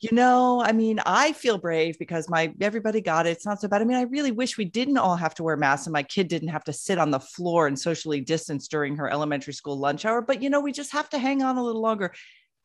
[0.00, 3.30] you know, I mean, I feel brave because my everybody got it.
[3.30, 3.80] It's not so bad.
[3.80, 6.28] I mean, I really wish we didn't all have to wear masks and my kid
[6.28, 10.04] didn't have to sit on the floor and socially distance during her elementary school lunch
[10.04, 10.20] hour.
[10.20, 12.12] But you know, we just have to hang on a little longer.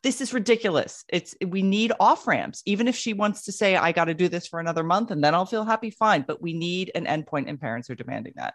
[0.02, 1.04] This is ridiculous.
[1.08, 2.62] It's we need off ramps.
[2.66, 5.24] Even if she wants to say, I got to do this for another month and
[5.24, 6.24] then I'll feel happy, fine.
[6.26, 8.54] But we need an endpoint and parents are demanding that.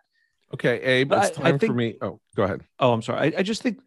[0.54, 1.98] Okay, Abe, but it's time I think, for me.
[2.02, 2.64] Oh, go ahead.
[2.80, 3.34] Oh, I'm sorry.
[3.36, 3.80] I, I just think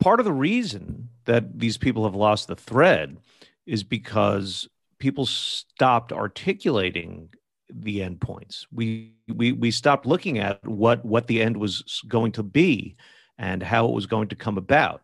[0.00, 3.18] part of the reason that these people have lost the thread
[3.66, 7.28] is because people stopped articulating
[7.68, 8.66] the endpoints.
[8.70, 12.96] We we we stopped looking at what what the end was going to be
[13.38, 15.02] and how it was going to come about.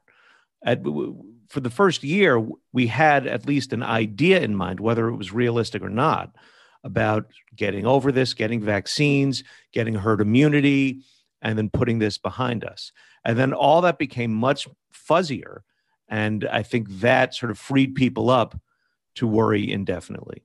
[0.64, 5.16] At, for the first year, we had at least an idea in mind, whether it
[5.16, 6.34] was realistic or not,
[6.84, 9.42] about getting over this, getting vaccines,
[9.72, 11.02] getting herd immunity,
[11.42, 12.92] and then putting this behind us.
[13.24, 15.60] And then all that became much fuzzier.
[16.08, 18.58] And I think that sort of freed people up
[19.16, 20.44] to worry indefinitely.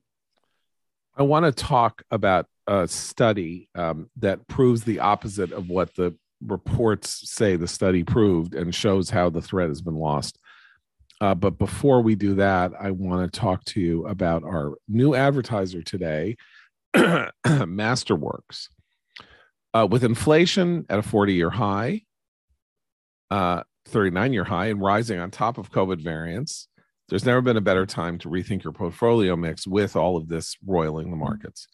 [1.16, 6.16] I want to talk about a study um, that proves the opposite of what the
[6.44, 10.38] reports say the study proved and shows how the threat has been lost.
[11.20, 15.14] Uh, but before we do that, I want to talk to you about our new
[15.14, 16.36] advertiser today,
[16.94, 18.68] Masterworks.
[19.72, 22.02] Uh, with inflation at a 40 year high,
[23.30, 26.68] uh, 39 year high, and rising on top of COVID variants,
[27.08, 30.56] there's never been a better time to rethink your portfolio mix with all of this
[30.66, 31.68] roiling the markets.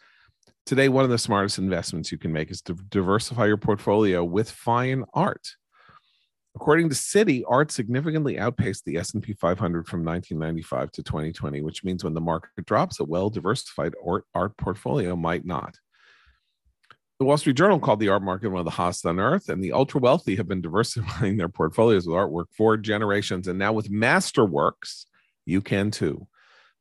[0.65, 4.51] Today, one of the smartest investments you can make is to diversify your portfolio with
[4.51, 5.55] fine art.
[6.55, 12.03] According to Citi, art significantly outpaced the S&P 500 from 1995 to 2020, which means
[12.03, 13.93] when the market drops, a well-diversified
[14.35, 15.75] art portfolio might not.
[17.21, 19.63] The Wall Street Journal called the art market one of the hottest on earth, and
[19.63, 23.47] the ultra wealthy have been diversifying their portfolios with artwork for generations.
[23.47, 25.05] And now with Masterworks,
[25.45, 26.27] you can too.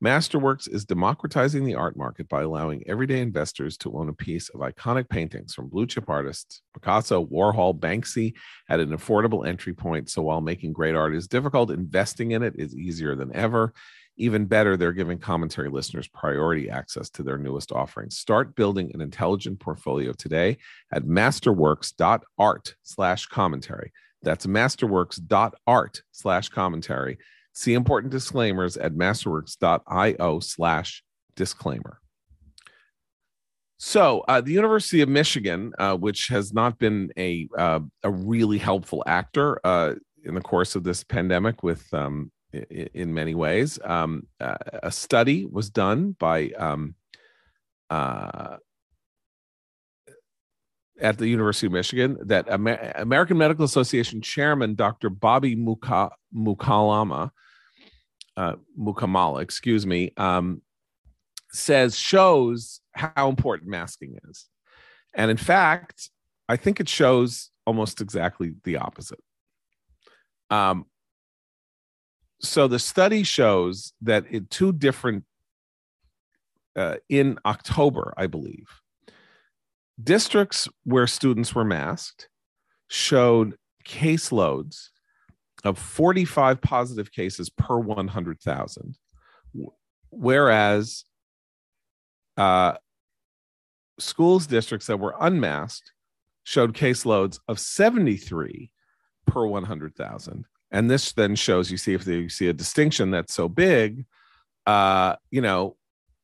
[0.03, 4.61] Masterworks is democratizing the art market by allowing everyday investors to own a piece of
[4.61, 8.33] iconic paintings from blue chip artists Picasso, Warhol, Banksy
[8.67, 10.09] at an affordable entry point.
[10.09, 13.75] So while making great art is difficult, investing in it is easier than ever.
[14.21, 18.19] Even better, they're giving commentary listeners priority access to their newest offerings.
[18.19, 20.59] Start building an intelligent portfolio today
[20.93, 23.91] at masterworks.art slash commentary.
[24.23, 27.17] That's masterworks.art slash commentary.
[27.55, 31.03] See important disclaimers at masterworks.io slash
[31.35, 32.01] disclaimer.
[33.79, 38.59] So, uh, the University of Michigan, uh, which has not been a uh, a really
[38.59, 43.79] helpful actor uh, in the course of this pandemic, with um, in many ways.
[43.83, 46.95] Um, a study was done by um,
[47.89, 48.57] uh,
[51.01, 55.11] at the University of Michigan that Amer- American Medical Association Chairman Dr.
[55.11, 57.31] Bobby Muka- Mukalama,
[58.37, 60.63] uh, Mukkamala, excuse me, um,
[61.53, 64.47] says shows how important masking is,
[65.15, 66.11] and in fact,
[66.49, 69.21] I think it shows almost exactly the opposite.
[70.51, 70.87] Um,
[72.41, 75.25] so the study shows that in two different
[76.77, 78.69] uh, in October, I believe,
[80.03, 82.29] districts where students were masked
[82.89, 84.89] showed caseloads
[85.65, 88.99] of 45 positive cases per 100,000,
[90.11, 91.05] whereas
[92.37, 92.75] uh,
[93.99, 95.93] schools districts that were unmasked
[96.45, 98.71] showed caseloads of 73
[99.27, 103.49] per 100,000 and this then shows you see if you see a distinction that's so
[103.49, 104.05] big
[104.67, 105.77] uh you know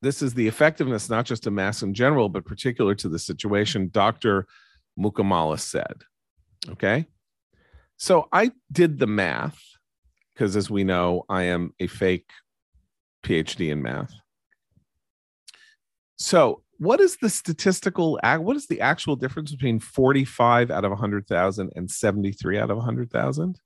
[0.02, 3.88] this is the effectiveness not just of mass in general but particular to the situation
[3.92, 4.46] dr
[4.98, 6.02] mukkamala said
[6.70, 7.06] okay?
[7.96, 9.58] So i did the math
[10.34, 12.30] because as we know i am a fake
[13.24, 14.12] phd in math.
[16.18, 21.72] So what is the statistical what is the actual difference between 45 out of 100000
[21.74, 23.60] and 73 out of 100000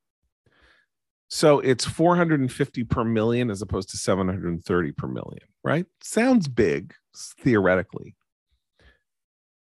[1.33, 5.87] so it's 450 per million as opposed to 730 per million, right?
[6.03, 6.93] Sounds big
[7.41, 8.17] theoretically.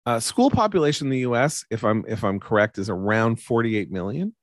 [0.05, 4.34] Uh, school population in the U.S., if I'm if I'm correct, is around 48 million.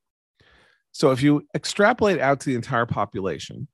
[0.93, 3.69] So if you extrapolate out to the entire population,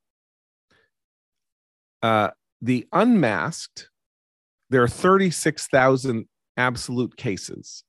[2.05, 2.31] uh,
[2.63, 3.91] the unmasked,
[4.71, 7.83] there are 36,000 absolute cases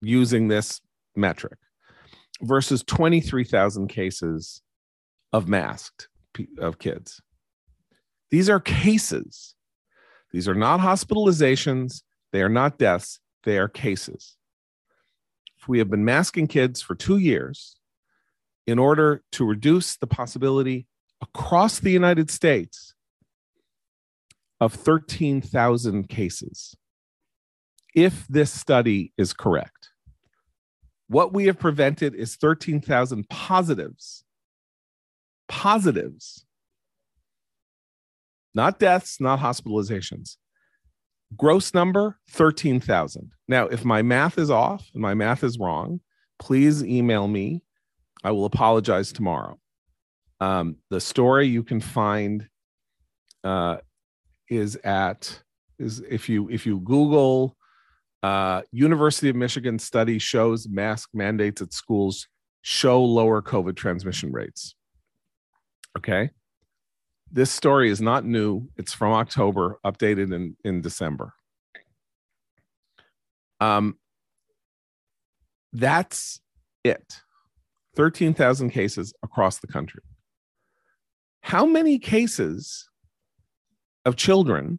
[0.00, 0.80] using this
[1.16, 1.58] metric
[2.40, 4.62] versus 23,000 cases
[5.32, 6.08] of masked
[6.58, 7.20] of kids.
[8.30, 9.54] These are cases.
[10.32, 12.02] These are not hospitalizations.
[12.32, 13.20] They are not deaths.
[13.44, 14.36] They are cases.
[15.56, 17.76] If we have been masking kids for two years
[18.66, 20.86] in order to reduce the possibility
[21.22, 22.94] across the United States
[24.60, 26.74] of 13,000 cases.
[27.94, 29.90] If this study is correct,
[31.08, 34.24] what we have prevented is 13,000 positives.
[35.48, 36.44] Positives.
[38.54, 40.36] Not deaths, not hospitalizations.
[41.36, 43.30] Gross number 13,000.
[43.48, 46.00] Now, if my math is off and my math is wrong,
[46.38, 47.62] please email me.
[48.24, 49.58] I will apologize tomorrow.
[50.40, 52.48] Um, the story you can find
[53.44, 53.78] uh,
[54.48, 55.42] is at
[55.78, 57.56] is if you if you Google
[58.22, 62.28] uh, University of Michigan study shows mask mandates at schools
[62.62, 64.74] show lower COVID transmission rates.
[65.96, 66.30] Okay.
[67.30, 68.68] This story is not new.
[68.76, 71.32] It's from October, updated in, in December.
[73.60, 73.98] Um,
[75.72, 76.40] that's
[76.84, 77.20] it
[77.96, 80.02] 13,000 cases across the country.
[81.40, 82.88] How many cases
[84.04, 84.78] of children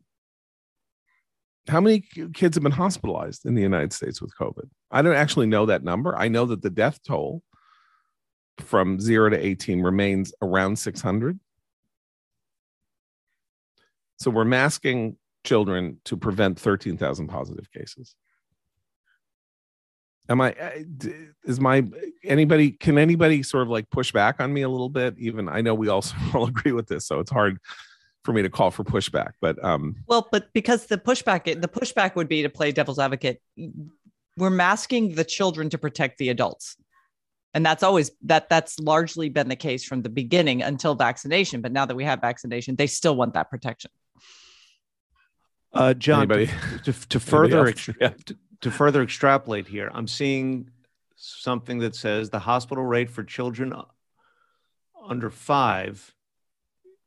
[1.68, 2.02] how many
[2.34, 4.70] kids have been hospitalized in the United States with COVID?
[4.92, 6.16] I don't actually know that number.
[6.18, 7.44] I know that the death toll
[8.62, 11.40] from zero to 18 remains around 600.
[14.18, 18.16] So we're masking children to prevent 13,000 positive cases.
[20.30, 20.56] Am I,
[21.46, 21.86] is my,
[22.24, 25.16] anybody, can anybody sort of like push back on me a little bit?
[25.18, 27.60] Even I know we also all agree with this, so it's hard
[28.28, 29.32] for me to call for pushback.
[29.40, 33.42] But um, well, but because the pushback, the pushback would be to play devil's advocate.
[34.36, 36.76] We're masking the children to protect the adults,
[37.58, 41.60] and that's always that that's largely been the case from the beginning until vaccination.
[41.60, 43.90] But now that we have vaccination, they still want that protection.
[45.74, 46.46] Uh, John, to,
[46.84, 48.14] to, to further yeah.
[48.28, 50.70] to, to further extrapolate here, I'm seeing
[51.16, 53.74] something that says the hospital rate for children
[55.04, 56.14] under five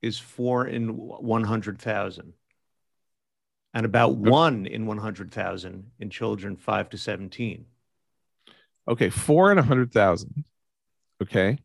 [0.03, 2.32] is four in 100,000
[3.72, 7.66] and about one in 100,000 in children five to 17.
[8.91, 10.45] Okay, four and a 100,000.
[11.22, 11.59] Okay,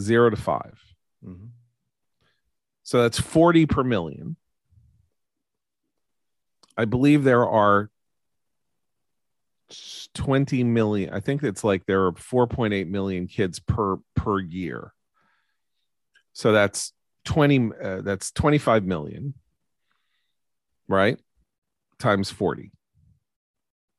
[0.00, 0.84] zero to 5
[1.24, 1.46] mm-hmm.
[2.82, 4.36] So that's 40 per million.
[6.76, 7.90] I believe there are
[10.14, 11.12] 20 million.
[11.12, 14.92] I think it's like there are 4.8 million kids per per year.
[16.32, 16.92] So that's
[17.24, 19.34] 20 uh, that's 25 million
[20.88, 21.18] right
[21.98, 22.72] times 40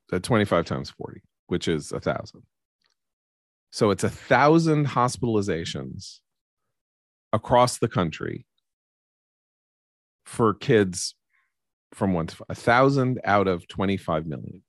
[0.09, 2.43] That 25 times 40 which is a thousand.
[3.71, 6.19] So it's a thousand hospitalizations
[7.33, 8.45] across the country
[10.25, 11.15] for kids
[11.93, 14.63] from one to five, a thousand out of 25 million.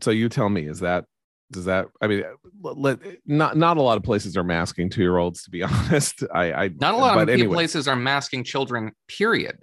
[0.00, 1.04] So you tell me is that
[1.52, 2.22] does that i mean
[2.62, 6.22] let, not not a lot of places are masking two year olds to be honest.
[6.32, 7.54] I i not a lot of anyway.
[7.54, 9.58] places are masking children period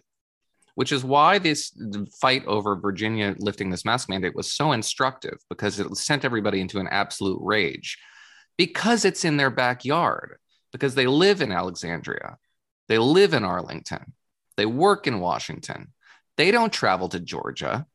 [0.78, 1.74] which is why this
[2.22, 6.80] fight over virginia lifting this mask mandate was so instructive because it sent everybody into
[6.80, 7.98] an absolute rage
[8.58, 10.38] because it's in their backyard
[10.72, 12.38] because they live in alexandria
[12.88, 14.14] they live in arlington
[14.56, 15.94] they work in washington
[16.38, 17.86] they don't travel to georgia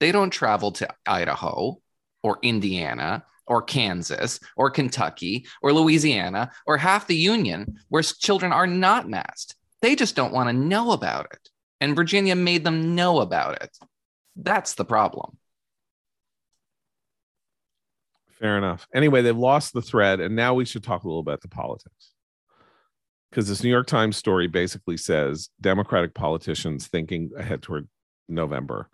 [0.00, 1.78] they don't travel to idaho
[2.24, 8.66] or Indiana or Kansas or Kentucky or Louisiana or half the union where children are
[8.66, 9.54] not masked.
[9.82, 11.50] They just don't want to know about it.
[11.84, 13.76] And Virginia made them know about it.
[14.36, 15.36] That's the problem.
[18.40, 18.88] Fair enough.
[18.94, 22.12] Anyway, they've lost the thread, and now we should talk a little about the politics.
[23.28, 27.86] Because this New York Times story basically says Democratic politicians thinking ahead toward
[28.30, 28.88] November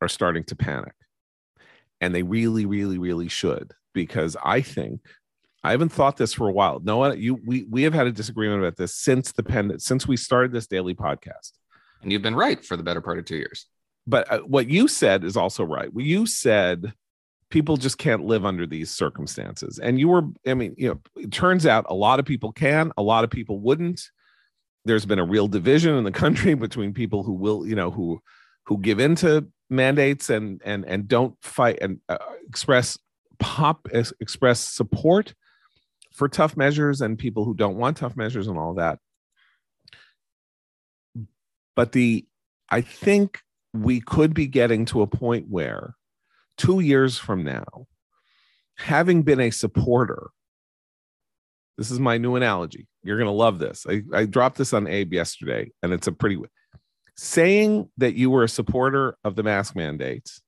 [0.00, 0.94] are starting to panic
[2.00, 5.02] and they really, really, really should because I think
[5.62, 6.80] I haven't thought this for a while.
[6.80, 10.16] No, you we we have had a disagreement about this since the pen since we
[10.16, 11.52] started this daily podcast,
[12.02, 13.66] and you've been right for the better part of two years.
[14.06, 15.90] But uh, what you said is also right.
[15.94, 16.92] You said
[17.50, 20.22] people just can't live under these circumstances, and you were.
[20.46, 23.30] I mean, you know, it turns out a lot of people can, a lot of
[23.30, 24.02] people wouldn't.
[24.84, 28.20] There's been a real division in the country between people who will, you know, who
[28.64, 32.98] who give into mandates and and and don't fight and uh, express
[33.38, 35.34] pop express support
[36.12, 38.98] for tough measures and people who don't want tough measures and all that
[41.78, 42.26] but the
[42.70, 43.40] i think
[43.72, 45.94] we could be getting to a point where
[46.56, 47.86] 2 years from now
[48.76, 50.30] having been a supporter
[51.76, 54.88] this is my new analogy you're going to love this I, I dropped this on
[54.88, 56.36] abe yesterday and it's a pretty
[57.14, 60.42] saying that you were a supporter of the mask mandates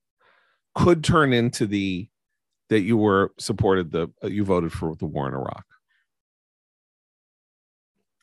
[0.74, 2.09] could turn into the
[2.70, 5.64] that you were supported the you voted for the war in Iraq.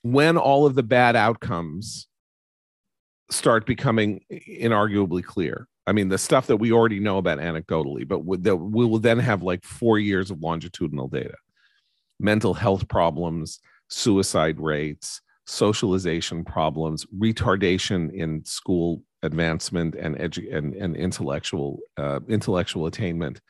[0.01, 2.06] when all of the bad outcomes
[3.29, 5.67] start becoming inarguably clear.
[5.85, 9.19] I mean, the stuff that we already know about anecdotally, but that we will then
[9.19, 11.35] have like four years of longitudinal data,
[12.19, 13.59] mental health problems,
[13.89, 22.85] suicide rates, socialization problems, retardation in school advancement and edu- and, and intellectual uh, intellectual
[22.85, 23.41] attainment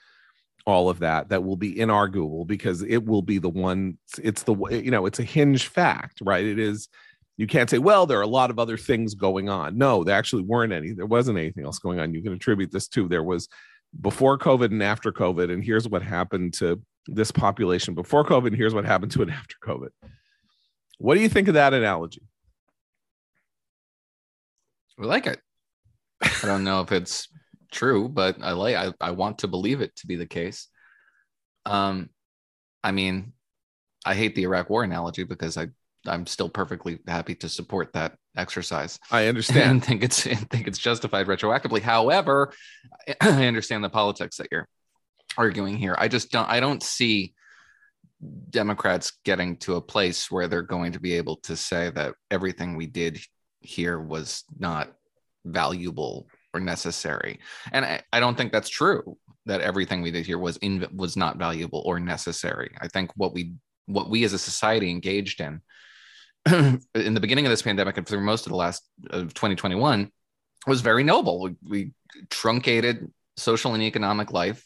[0.65, 4.55] all of that that will be inarguable because it will be the one it's the
[4.69, 6.89] you know it's a hinge fact right it is
[7.37, 9.77] you can't say well there are a lot of other things going on.
[9.77, 12.13] No there actually weren't any there wasn't anything else going on.
[12.13, 13.47] You can attribute this to there was
[14.01, 18.57] before covid and after covid and here's what happened to this population before covid and
[18.57, 19.89] here's what happened to it after covid.
[20.97, 22.21] What do you think of that analogy?
[24.97, 25.39] We like it.
[26.21, 27.29] I don't know if it's
[27.71, 30.67] true, but I like I, I want to believe it to be the case.
[31.65, 32.09] Um,
[32.83, 33.33] I mean,
[34.05, 35.67] I hate the Iraq War analogy because I
[36.07, 38.99] I'm still perfectly happy to support that exercise.
[39.11, 39.71] I understand.
[39.71, 41.81] and think it's think it's justified retroactively.
[41.81, 42.53] However,
[43.21, 44.67] I understand the politics that you're
[45.37, 45.95] arguing here.
[45.97, 47.33] I just don't I don't see
[48.49, 52.75] Democrats getting to a place where they're going to be able to say that everything
[52.75, 53.19] we did
[53.61, 54.91] here was not
[55.45, 57.39] valuable or necessary.
[57.71, 61.15] And I, I don't think that's true that everything we did here was in was
[61.15, 62.71] not valuable or necessary.
[62.81, 63.53] I think what we
[63.85, 65.61] what we as a society engaged in
[66.95, 70.11] in the beginning of this pandemic and through most of the last of 2021
[70.65, 71.41] was very noble.
[71.41, 71.91] We, we
[72.29, 74.65] truncated social and economic life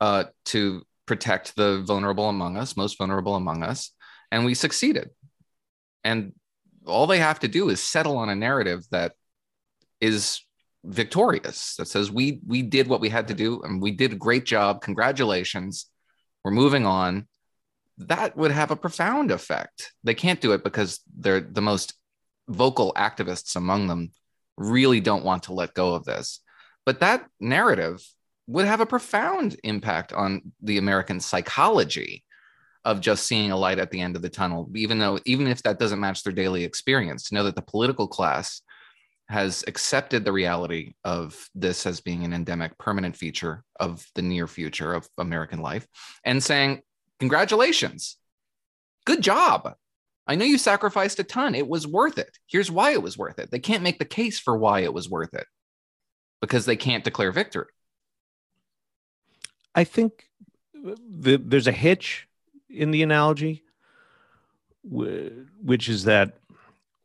[0.00, 3.92] uh, to protect the vulnerable among us, most vulnerable among us,
[4.30, 5.10] and we succeeded.
[6.04, 6.32] And
[6.86, 9.12] all they have to do is settle on a narrative that
[10.00, 10.40] is
[10.84, 14.16] victorious that says we we did what we had to do and we did a
[14.16, 15.86] great job congratulations
[16.44, 17.26] we're moving on
[17.98, 19.92] that would have a profound effect.
[20.04, 21.94] They can't do it because they're the most
[22.48, 24.12] vocal activists among them
[24.56, 26.40] really don't want to let go of this.
[26.86, 28.02] But that narrative
[28.48, 32.24] would have a profound impact on the american psychology
[32.84, 35.62] of just seeing a light at the end of the tunnel even though even if
[35.62, 38.62] that doesn't match their daily experience to know that the political class
[39.28, 44.46] has accepted the reality of this as being an endemic permanent feature of the near
[44.46, 45.86] future of American life
[46.24, 46.80] and saying,
[47.20, 48.16] Congratulations,
[49.04, 49.74] good job.
[50.26, 51.54] I know you sacrificed a ton.
[51.54, 52.38] It was worth it.
[52.46, 53.50] Here's why it was worth it.
[53.50, 55.46] They can't make the case for why it was worth it
[56.42, 57.66] because they can't declare victory.
[59.74, 60.28] I think
[60.74, 62.28] the, there's a hitch
[62.68, 63.64] in the analogy,
[64.82, 66.38] which is that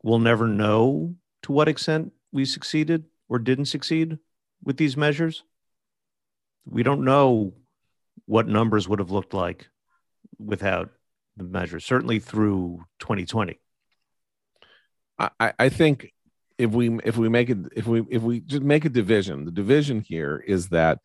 [0.03, 4.19] we'll never know to what extent we succeeded or didn't succeed
[4.63, 5.43] with these measures.
[6.65, 7.53] We don't know
[8.25, 9.69] what numbers would have looked like
[10.37, 10.89] without
[11.37, 13.59] the measure, certainly through 2020.
[15.19, 16.11] I, I think
[16.57, 19.51] if we if we make it if we if we just make a division, the
[19.51, 20.99] division here is that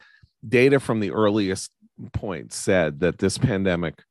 [0.46, 1.70] data from the earliest
[2.12, 4.02] point said that this pandemic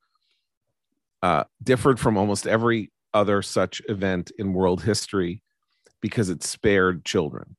[1.24, 5.42] uh, differed from almost every other such event in world history
[6.02, 7.56] because it spared children.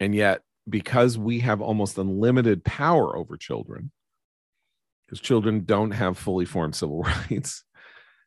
[0.00, 3.90] And yet, because we have almost unlimited power over children,
[5.12, 7.64] because children don't have fully formed civil rights,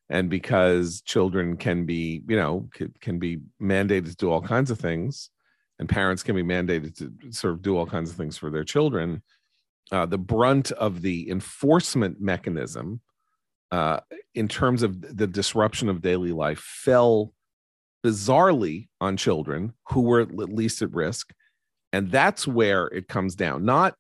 [0.07, 2.69] and because children can be, you know,
[3.01, 5.31] can, be mandated to do all kinds of things,
[5.79, 8.63] and parents can be mandated to sort of do all kinds of things for their
[8.63, 9.23] children,
[9.91, 13.01] uh, the brunt of the enforcement mechanism
[13.71, 13.99] uh,
[14.36, 17.33] in terms of the disruption of daily life fell
[18.05, 21.33] bizarrely on children who were at least at risk.
[21.91, 23.65] And that's where it comes down.
[23.65, 23.95] Not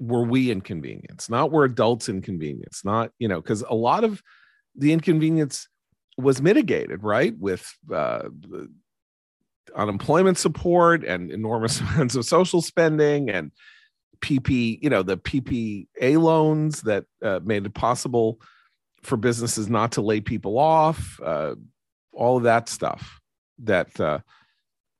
[0.00, 4.22] were we inconvenienced, not were adults inconvenienced, not, you know, because a lot of
[4.74, 5.68] the inconvenience
[6.16, 7.36] was mitigated, right?
[7.38, 8.30] With uh,
[9.76, 13.52] unemployment support and enormous amounts of social spending and
[14.20, 18.40] PP, you know, the PPA loans that uh, made it possible
[19.02, 21.54] for businesses not to lay people off, uh,
[22.12, 23.20] all of that stuff
[23.62, 24.18] that uh,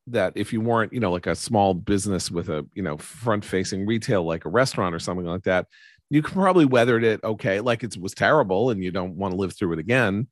[0.07, 3.45] that if you weren't you know like a small business with a you know front
[3.45, 5.67] facing retail like a restaurant or something like that
[6.11, 9.57] you probably weathered it okay like it was terrible and you don't want to live
[9.57, 10.27] through it again.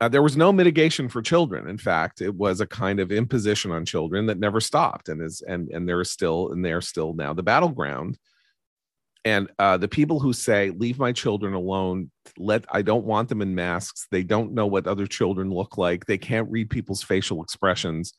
[0.00, 1.68] Uh, there was no mitigation for children.
[1.68, 5.42] In fact it was a kind of imposition on children that never stopped and is
[5.42, 8.18] and and there is still and they're still now the battleground.
[9.24, 12.10] And uh, the people who say leave my children alone.
[12.38, 14.06] Let i don't want them in masks.
[14.10, 16.06] They don't know what other children look like.
[16.06, 18.14] They can't read people's facial expressions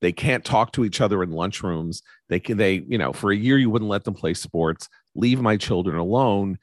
[0.00, 2.02] they can't talk to each other in lunchrooms.
[2.28, 4.88] They can they you know for a year you wouldn't let them play sports.
[5.14, 6.58] Leave my children alone.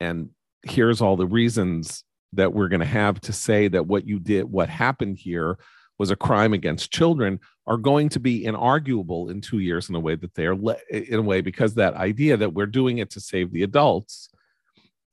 [0.00, 0.30] And
[0.62, 4.44] here's all the reasons that we're going to have to say that what you did,
[4.44, 5.58] what happened here
[5.98, 10.00] was a crime against children are going to be inarguable in two years in a
[10.00, 13.10] way that they are le- in a way because that idea that we're doing it
[13.10, 14.28] to save the adults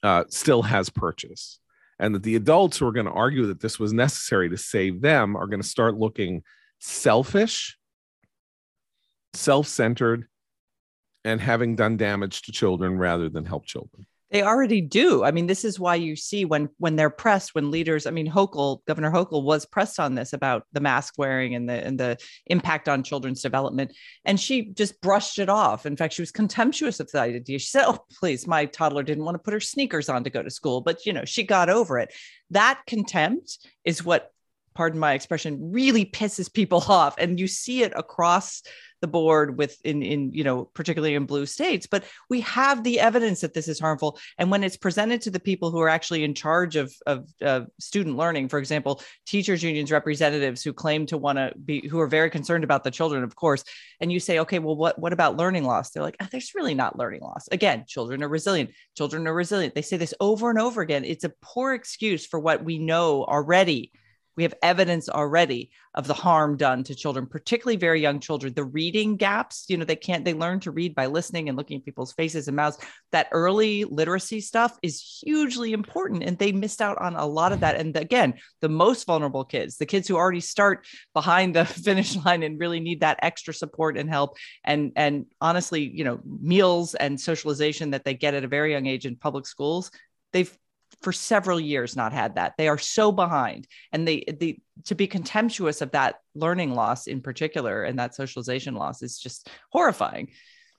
[0.04, 1.60] uh, still has purchase.
[2.00, 5.02] And that the adults who are going to argue that this was necessary to save
[5.02, 6.44] them are going to start looking
[6.84, 7.78] selfish
[9.34, 10.28] self-centered
[11.24, 15.24] and having done damage to children rather than help children they already do.
[15.24, 18.28] I mean, this is why you see when when they're pressed, when leaders, I mean,
[18.28, 22.18] Hochul, Governor Hochul was pressed on this about the mask wearing and the and the
[22.48, 23.94] impact on children's development.
[24.26, 25.86] And she just brushed it off.
[25.86, 27.60] In fact, she was contemptuous of the idea.
[27.60, 30.42] She said, Oh, please, my toddler didn't want to put her sneakers on to go
[30.42, 30.82] to school.
[30.82, 32.12] But you know, she got over it.
[32.50, 34.33] That contempt is what
[34.74, 37.16] pardon my expression really pisses people off.
[37.18, 38.62] And you see it across
[39.04, 43.02] the board with in in you know particularly in blue states but we have the
[43.02, 44.18] evidence that this is harmful.
[44.38, 48.16] And when it's presented to the people who are actually in charge of of student
[48.16, 52.30] learning for example teachers unions representatives who claim to want to be who are very
[52.30, 53.66] concerned about the children of course
[54.00, 55.90] and you say okay well what what about learning loss?
[55.90, 57.50] They're like oh, there's really not learning loss.
[57.52, 58.70] Again children are resilient.
[58.96, 59.76] Children are resilient.
[59.76, 61.04] They say this over and over again.
[61.04, 63.92] It's a poor excuse for what we know already
[64.36, 68.54] we have evidence already of the harm done to children particularly very young children.
[68.54, 71.78] The reading gaps you know they can't they learn to read by listening and looking
[71.78, 72.78] at people's faces and mouths.
[73.12, 77.60] That early literacy stuff is hugely important and they missed out on a lot of
[77.60, 77.76] that.
[77.76, 82.44] And again the most vulnerable kids the kids who already start behind the finish line
[82.44, 84.38] and really need that extra support and help.
[84.64, 88.88] And and honestly you know meals and socialization that they get at a very young
[88.88, 89.92] age in public schools
[90.32, 90.58] they've
[91.04, 92.54] for several years not had that.
[92.58, 97.22] They are so behind, and they the to be contemptuous of that learning loss in
[97.22, 100.30] particular and that socialization loss is just horrifying.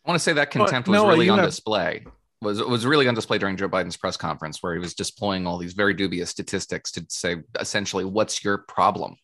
[0.04, 1.48] I want to say that contempt was really on have...
[1.48, 2.04] display.
[2.42, 5.56] Was was really on display during Joe Biden's press conference, where he was displaying all
[5.56, 9.16] these very dubious statistics to say essentially, "What's your problem?"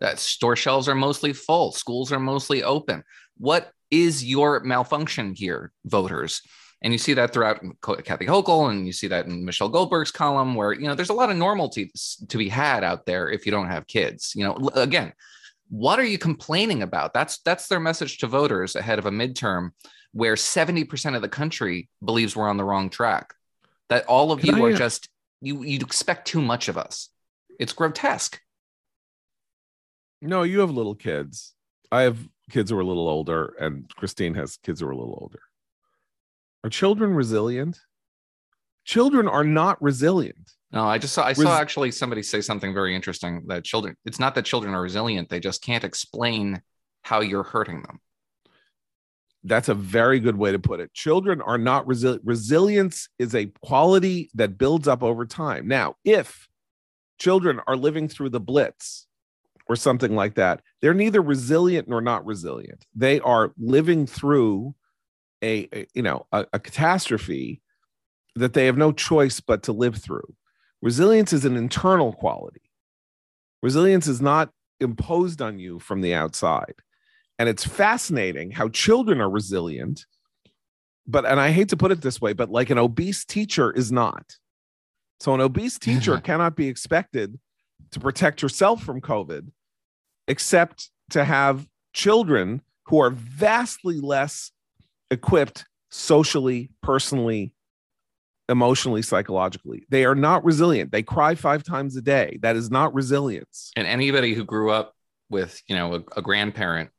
[0.00, 3.04] That store shelves are mostly full, schools are mostly open.
[3.36, 6.42] What is your malfunction here, voters?
[6.82, 7.60] And you see that throughout
[8.04, 11.14] Kathy Hochul, and you see that in Michelle Goldberg's column, where you know there's a
[11.14, 11.92] lot of normalcy
[12.28, 14.32] to be had out there if you don't have kids.
[14.34, 15.12] You know, again,
[15.68, 17.12] what are you complaining about?
[17.12, 19.70] That's that's their message to voters ahead of a midterm,
[20.12, 23.34] where 70% of the country believes we're on the wrong track.
[23.90, 25.08] That all of Can you I, are uh, just
[25.42, 27.10] you you expect too much of us.
[27.58, 28.40] It's grotesque.
[30.22, 31.54] No, you have little kids.
[31.92, 32.18] I have
[32.50, 35.40] kids who are a little older, and Christine has kids who are a little older.
[36.64, 37.78] Are children resilient?
[38.84, 40.50] Children are not resilient.
[40.72, 43.96] No, I just saw I Res- saw actually somebody say something very interesting that children
[44.04, 46.62] it's not that children are resilient, they just can't explain
[47.02, 48.00] how you're hurting them.
[49.42, 50.92] That's a very good way to put it.
[50.92, 52.22] Children are not resilient.
[52.24, 55.66] Resilience is a quality that builds up over time.
[55.66, 56.46] Now, if
[57.18, 59.06] children are living through the blitz
[59.66, 62.84] or something like that, they're neither resilient nor not resilient.
[62.94, 64.74] They are living through
[65.42, 67.60] a, a you know a, a catastrophe
[68.36, 70.34] that they have no choice but to live through.
[70.82, 72.62] Resilience is an internal quality.
[73.62, 76.74] Resilience is not imposed on you from the outside.
[77.38, 80.04] And it's fascinating how children are resilient,
[81.06, 83.90] but, and I hate to put it this way, but like an obese teacher is
[83.90, 84.36] not.
[85.20, 87.38] So an obese teacher cannot be expected
[87.92, 89.50] to protect herself from COVID,
[90.28, 94.52] except to have children who are vastly less
[95.10, 97.52] equipped socially, personally,
[98.48, 99.86] emotionally, psychologically.
[99.88, 100.92] They are not resilient.
[100.92, 102.38] They cry five times a day.
[102.42, 103.70] That is not resilience.
[103.76, 104.94] And anybody who grew up
[105.28, 106.90] with, you know, a, a grandparent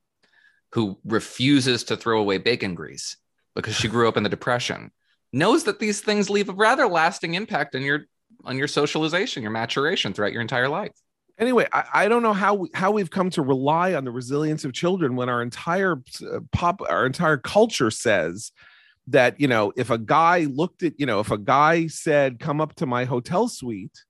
[0.73, 3.17] who refuses to throw away bacon grease
[3.55, 4.91] because she grew up in the depression
[5.33, 8.01] knows that these things leave a rather lasting impact on your
[8.45, 10.93] on your socialization, your maturation throughout your entire life
[11.41, 14.63] anyway, I, I, don't know how we, how we've come to rely on the resilience
[14.63, 18.51] of children when our entire uh, pop our entire culture says
[19.07, 22.61] that you know if a guy looked at you know if a guy said come
[22.61, 24.03] up to my hotel suite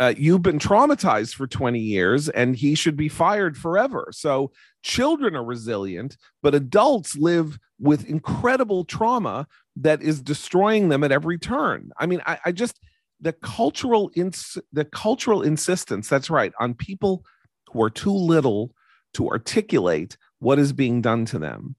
[0.00, 4.08] uh, you've been traumatized for 20 years and he should be fired forever.
[4.12, 4.50] So
[4.82, 9.46] children are resilient but adults live with incredible trauma
[9.76, 11.90] that is destroying them at every turn.
[11.98, 12.80] I mean i, I just
[13.20, 17.24] the cultural ins- the cultural insistence that's right on people
[17.72, 18.74] who are too little
[19.14, 21.76] to articulate what is being done to them.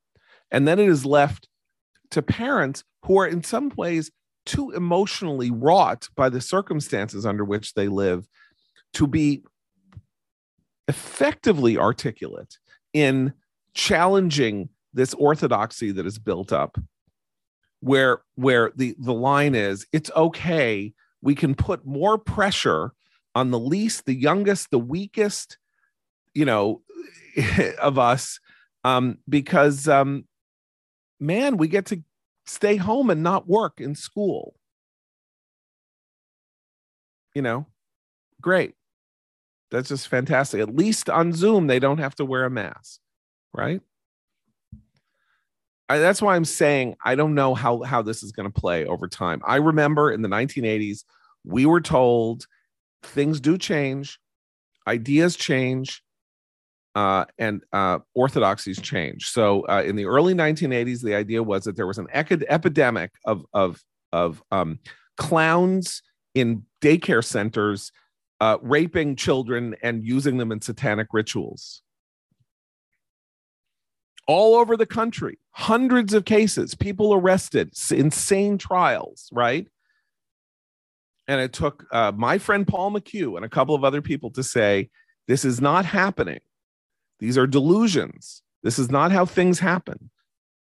[0.51, 1.47] And then it is left
[2.11, 4.11] to parents who are in some ways
[4.45, 8.27] too emotionally wrought by the circumstances under which they live
[8.93, 9.43] to be
[10.87, 12.57] effectively articulate
[12.93, 13.33] in
[13.73, 16.77] challenging this orthodoxy that is built up
[17.79, 22.93] where where the the line is it's okay we can put more pressure
[23.35, 25.57] on the least, the youngest, the weakest,
[26.33, 26.81] you know,
[27.81, 28.39] of us,
[28.83, 30.25] um, because um,
[31.19, 32.03] man, we get to
[32.45, 34.55] stay home and not work in school.
[37.33, 37.67] You know,
[38.41, 38.73] great.
[39.69, 40.59] That's just fantastic.
[40.59, 42.99] At least on Zoom, they don't have to wear a mask,
[43.53, 43.81] right?
[45.91, 48.85] I, that's why I'm saying I don't know how how this is going to play
[48.85, 49.41] over time.
[49.45, 51.03] I remember in the 1980s,
[51.43, 52.45] we were told
[53.03, 54.17] things do change,
[54.87, 56.01] ideas change,
[56.95, 59.31] uh, and uh, orthodoxies change.
[59.31, 63.45] So uh, in the early 1980s, the idea was that there was an epidemic of
[63.53, 63.83] of
[64.13, 64.79] of um,
[65.17, 67.91] clowns in daycare centers
[68.39, 71.81] uh, raping children and using them in satanic rituals.
[74.27, 79.67] All over the country, hundreds of cases, people arrested, insane trials, right?
[81.27, 84.43] And it took uh, my friend Paul McHugh and a couple of other people to
[84.43, 84.89] say,
[85.27, 86.39] this is not happening.
[87.19, 88.41] These are delusions.
[88.63, 90.09] This is not how things happen.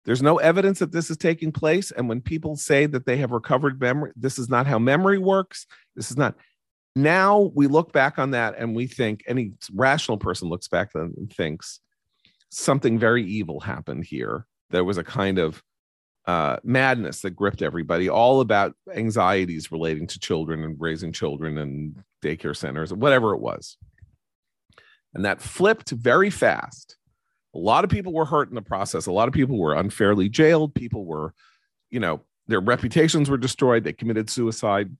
[0.05, 1.91] There's no evidence that this is taking place.
[1.91, 5.65] And when people say that they have recovered memory, this is not how memory works.
[5.95, 6.35] This is not.
[6.95, 11.31] Now we look back on that and we think any rational person looks back and
[11.33, 11.79] thinks
[12.53, 14.45] something very evil happened here.
[14.69, 15.61] There was a kind of
[16.25, 22.03] uh, madness that gripped everybody, all about anxieties relating to children and raising children and
[22.23, 23.77] daycare centers, whatever it was.
[25.13, 26.97] And that flipped very fast.
[27.53, 29.05] A lot of people were hurt in the process.
[29.05, 30.73] A lot of people were unfairly jailed.
[30.73, 31.33] People were,
[31.91, 33.83] you know, their reputations were destroyed.
[33.83, 34.95] They committed suicide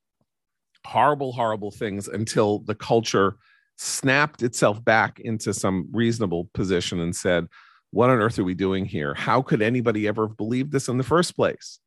[0.86, 3.38] horrible, horrible things until the culture
[3.78, 7.47] snapped itself back into some reasonable position and said,
[7.91, 9.13] What on earth are we doing here?
[9.13, 11.80] How could anybody ever have believed this in the first place?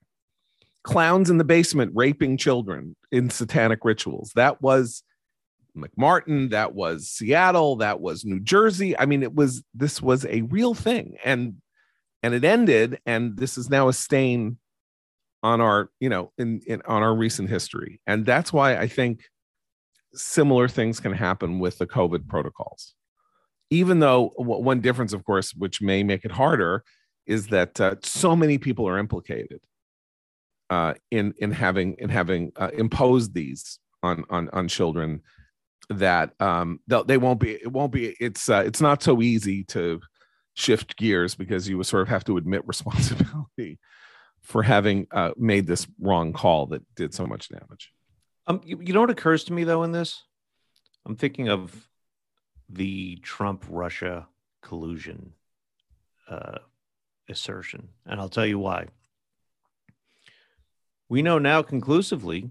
[0.83, 4.33] Clowns in the basement raping children in satanic rituals.
[4.37, 5.03] That was
[5.77, 8.99] McMartin, that was Seattle, that was New Jersey.
[8.99, 11.17] I mean, it was this was a real thing.
[11.25, 11.57] And
[12.23, 14.59] and it ended, and this is now a stain
[15.43, 19.23] on our you know in, in on our recent history and that's why i think
[20.17, 22.95] similar things can happen with the covid protocols
[23.71, 26.85] even though one difference of course which may make it harder
[27.27, 29.61] is that uh, so many people are implicated
[30.71, 35.21] uh, in in having in having uh, imposed these on on on children
[35.89, 40.01] that um they won't be it won't be it's uh, it's not so easy to
[40.55, 43.79] shift gears because you sort of have to admit responsibility
[44.43, 47.93] for having uh, made this wrong call that did so much damage.
[48.47, 50.23] Um, you, you know what occurs to me though in this?
[51.05, 51.89] I'm thinking of
[52.69, 54.27] the Trump Russia
[54.63, 55.33] collusion
[56.29, 56.59] uh,
[57.29, 58.87] assertion, and I'll tell you why.
[61.09, 62.51] We know now conclusively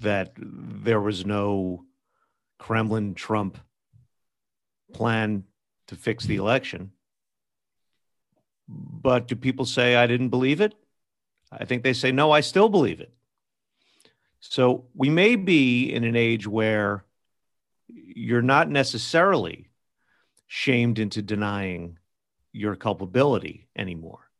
[0.00, 1.84] that there was no
[2.58, 3.58] Kremlin Trump
[4.92, 5.44] plan
[5.86, 6.92] to fix the election.
[8.68, 10.74] But do people say I didn't believe it?
[11.52, 13.12] I think they say, no, I still believe it.
[14.40, 17.04] So we may be in an age where
[17.88, 19.70] you're not necessarily
[20.46, 21.98] shamed into denying
[22.52, 24.30] your culpability anymore.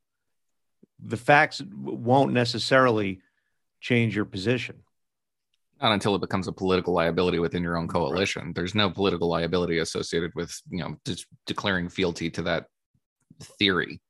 [1.02, 3.20] The facts won't necessarily
[3.80, 4.82] change your position.
[5.80, 8.46] Not until it becomes a political liability within your own coalition.
[8.46, 8.54] Right.
[8.54, 12.66] There's no political liability associated with, you know, just declaring fealty to that
[13.58, 14.00] theory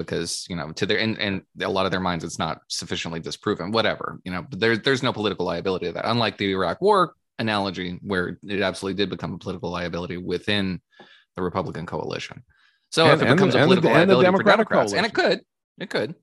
[0.00, 3.20] because you know to their and, and a lot of their minds it's not sufficiently
[3.20, 6.80] disproven whatever you know but there's there's no political liability to that unlike the iraq
[6.80, 10.80] war analogy where it absolutely did become a political liability within
[11.36, 12.42] the republican coalition
[12.90, 14.98] so and, if it becomes the, a political and the, liability for democrats coalition.
[14.98, 15.40] and it could
[15.78, 16.14] it could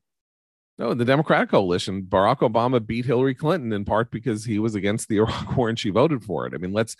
[0.79, 5.09] no, the Democratic coalition, Barack Obama beat Hillary Clinton in part because he was against
[5.09, 6.53] the Iraq war and she voted for it.
[6.53, 6.95] I mean, let's,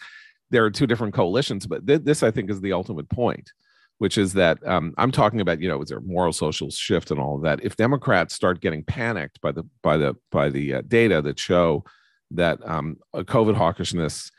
[0.49, 3.51] there are two different coalitions, but th- this, I think, is the ultimate point
[3.99, 7.09] which is that um, I'm talking about, you know, is there a moral social shift
[7.11, 7.63] and all of that?
[7.63, 11.83] If Democrats start getting panicked by the by the by the uh, data that show
[12.31, 14.31] that um, COVID hawkishness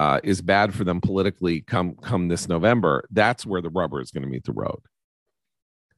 [0.00, 4.10] uh, is bad for them politically come come this November, that's where the rubber is
[4.10, 4.80] going to meet the road.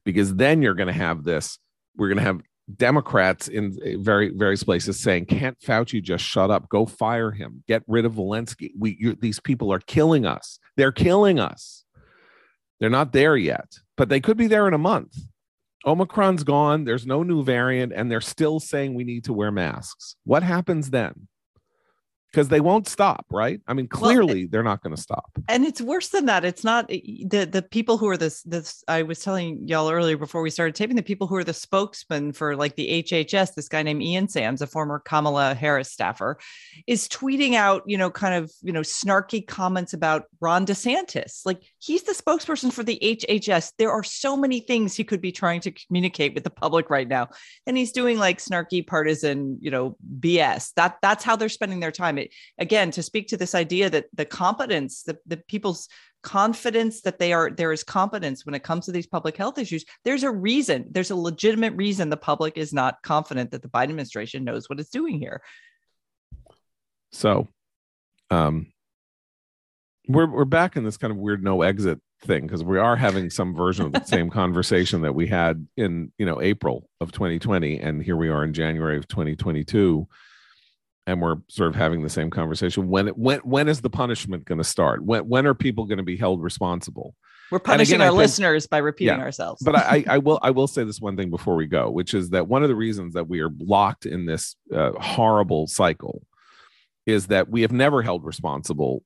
[0.05, 1.59] Because then you're going to have this.
[1.97, 2.41] We're going to have
[2.77, 6.69] Democrats in very various places saying, "Can't Fauci just shut up?
[6.69, 7.65] Go fire him.
[7.67, 8.73] Get rid of Walensky.
[8.79, 10.59] We these people are killing us.
[10.77, 11.78] They're killing us."
[12.81, 15.17] They're not there yet, but they could be there in a month.
[15.87, 16.85] Omicron's gone.
[16.85, 20.17] There's no new variant, and they're still saying we need to wear masks.
[20.25, 21.28] What happens then?
[22.31, 23.61] Because they won't stop, right?
[23.67, 25.31] I mean, eh clearly well, they're not going to stop.
[25.49, 26.45] And it's worse than that.
[26.45, 30.17] It's not eh, the the people who are this this I was telling y'all earlier
[30.17, 33.69] before we started taping the people who are the spokesman for like the HHS, this
[33.69, 36.39] guy named Ian Sams, a former Kamala Harris staffer,
[36.87, 41.47] is tweeting out, you know, kind of, you know, snarky comments about Ron DeSantis.
[41.47, 43.73] Like he's the spokesperson for the HHS.
[43.79, 47.09] There are so many things he could be trying to communicate with the public right
[47.09, 47.29] now.
[47.67, 50.75] And he's doing like snarky partisan, you know, BS.
[50.75, 54.07] That that's how they're spending their time it, again to speak to this idea that
[54.13, 55.89] the competence the, the people's
[56.23, 59.85] confidence that they are there is competence when it comes to these public health issues
[60.05, 63.91] there's a reason there's a legitimate reason the public is not confident that the biden
[63.91, 65.41] administration knows what it's doing here.
[67.13, 67.49] So
[68.31, 68.73] um
[70.09, 73.31] we're we're back in this kind of weird no exit thing because we are having
[73.31, 77.79] some version of the same conversation that we had in you know April of 2020
[77.79, 80.07] and here we are in January of 2022
[81.09, 84.59] and we're sort of having the same conversation when when when is the punishment going
[84.59, 85.03] to start?
[85.03, 87.17] When when are people going to be held responsible?
[87.51, 89.63] We're punishing again, our think, listeners by repeating yeah, ourselves.
[89.63, 92.29] But I, I will i will say this one thing before we go which is
[92.31, 96.27] that one of the reasons that we are locked in this uh, horrible cycle
[97.07, 99.03] is that we have never held responsible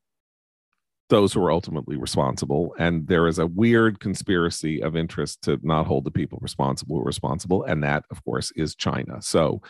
[1.09, 5.87] those who are ultimately responsible and there is a weird conspiracy of interest to not
[5.87, 9.23] hold the people responsible responsible and that of course is china.
[9.23, 9.63] So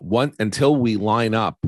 [0.00, 1.58] one until we line up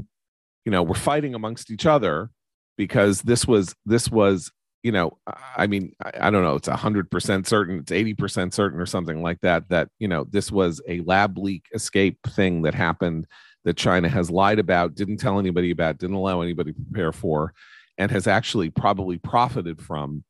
[0.65, 2.31] you know we're fighting amongst each other
[2.77, 4.53] because this was this was
[4.83, 5.19] you know
[5.57, 9.41] i mean i, I don't know it's 100% certain it's 80% certain or something like
[9.43, 13.27] that that you know this was a lab leak escape thing that happened
[13.65, 17.53] that china has lied about didn't tell anybody about didn't allow anybody to prepare for
[17.99, 20.25] and has actually probably profited from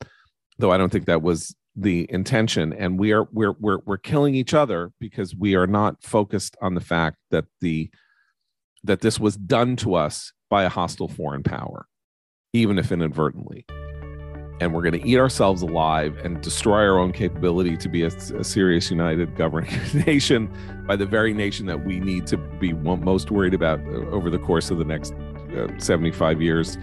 [0.58, 4.34] though i don't think that was the intention and we are we're we're we're killing
[4.34, 7.90] each other because we are not focused on the fact that the
[8.84, 11.86] that this was done to us by a hostile foreign power
[12.52, 13.64] even if inadvertently.
[14.60, 18.08] And we're going to eat ourselves alive and destroy our own capability to be a,
[18.08, 19.72] a serious united governing
[20.06, 20.52] nation
[20.86, 24.38] by the very nation that we need to be most worried about uh, over the
[24.38, 25.14] course of the next
[25.56, 26.76] uh, 75 years.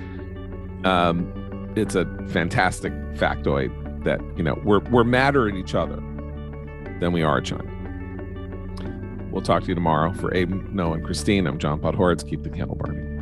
[0.86, 1.32] Um,
[1.76, 3.72] it's a fantastic factoid
[4.04, 5.96] that you know we're we're madder at each other
[7.00, 7.64] than we are at China.
[9.32, 10.14] We'll talk to you tomorrow.
[10.14, 12.28] For Abe, Noah, and Christine, I'm John Podhoretz.
[12.28, 13.17] Keep the candle burning.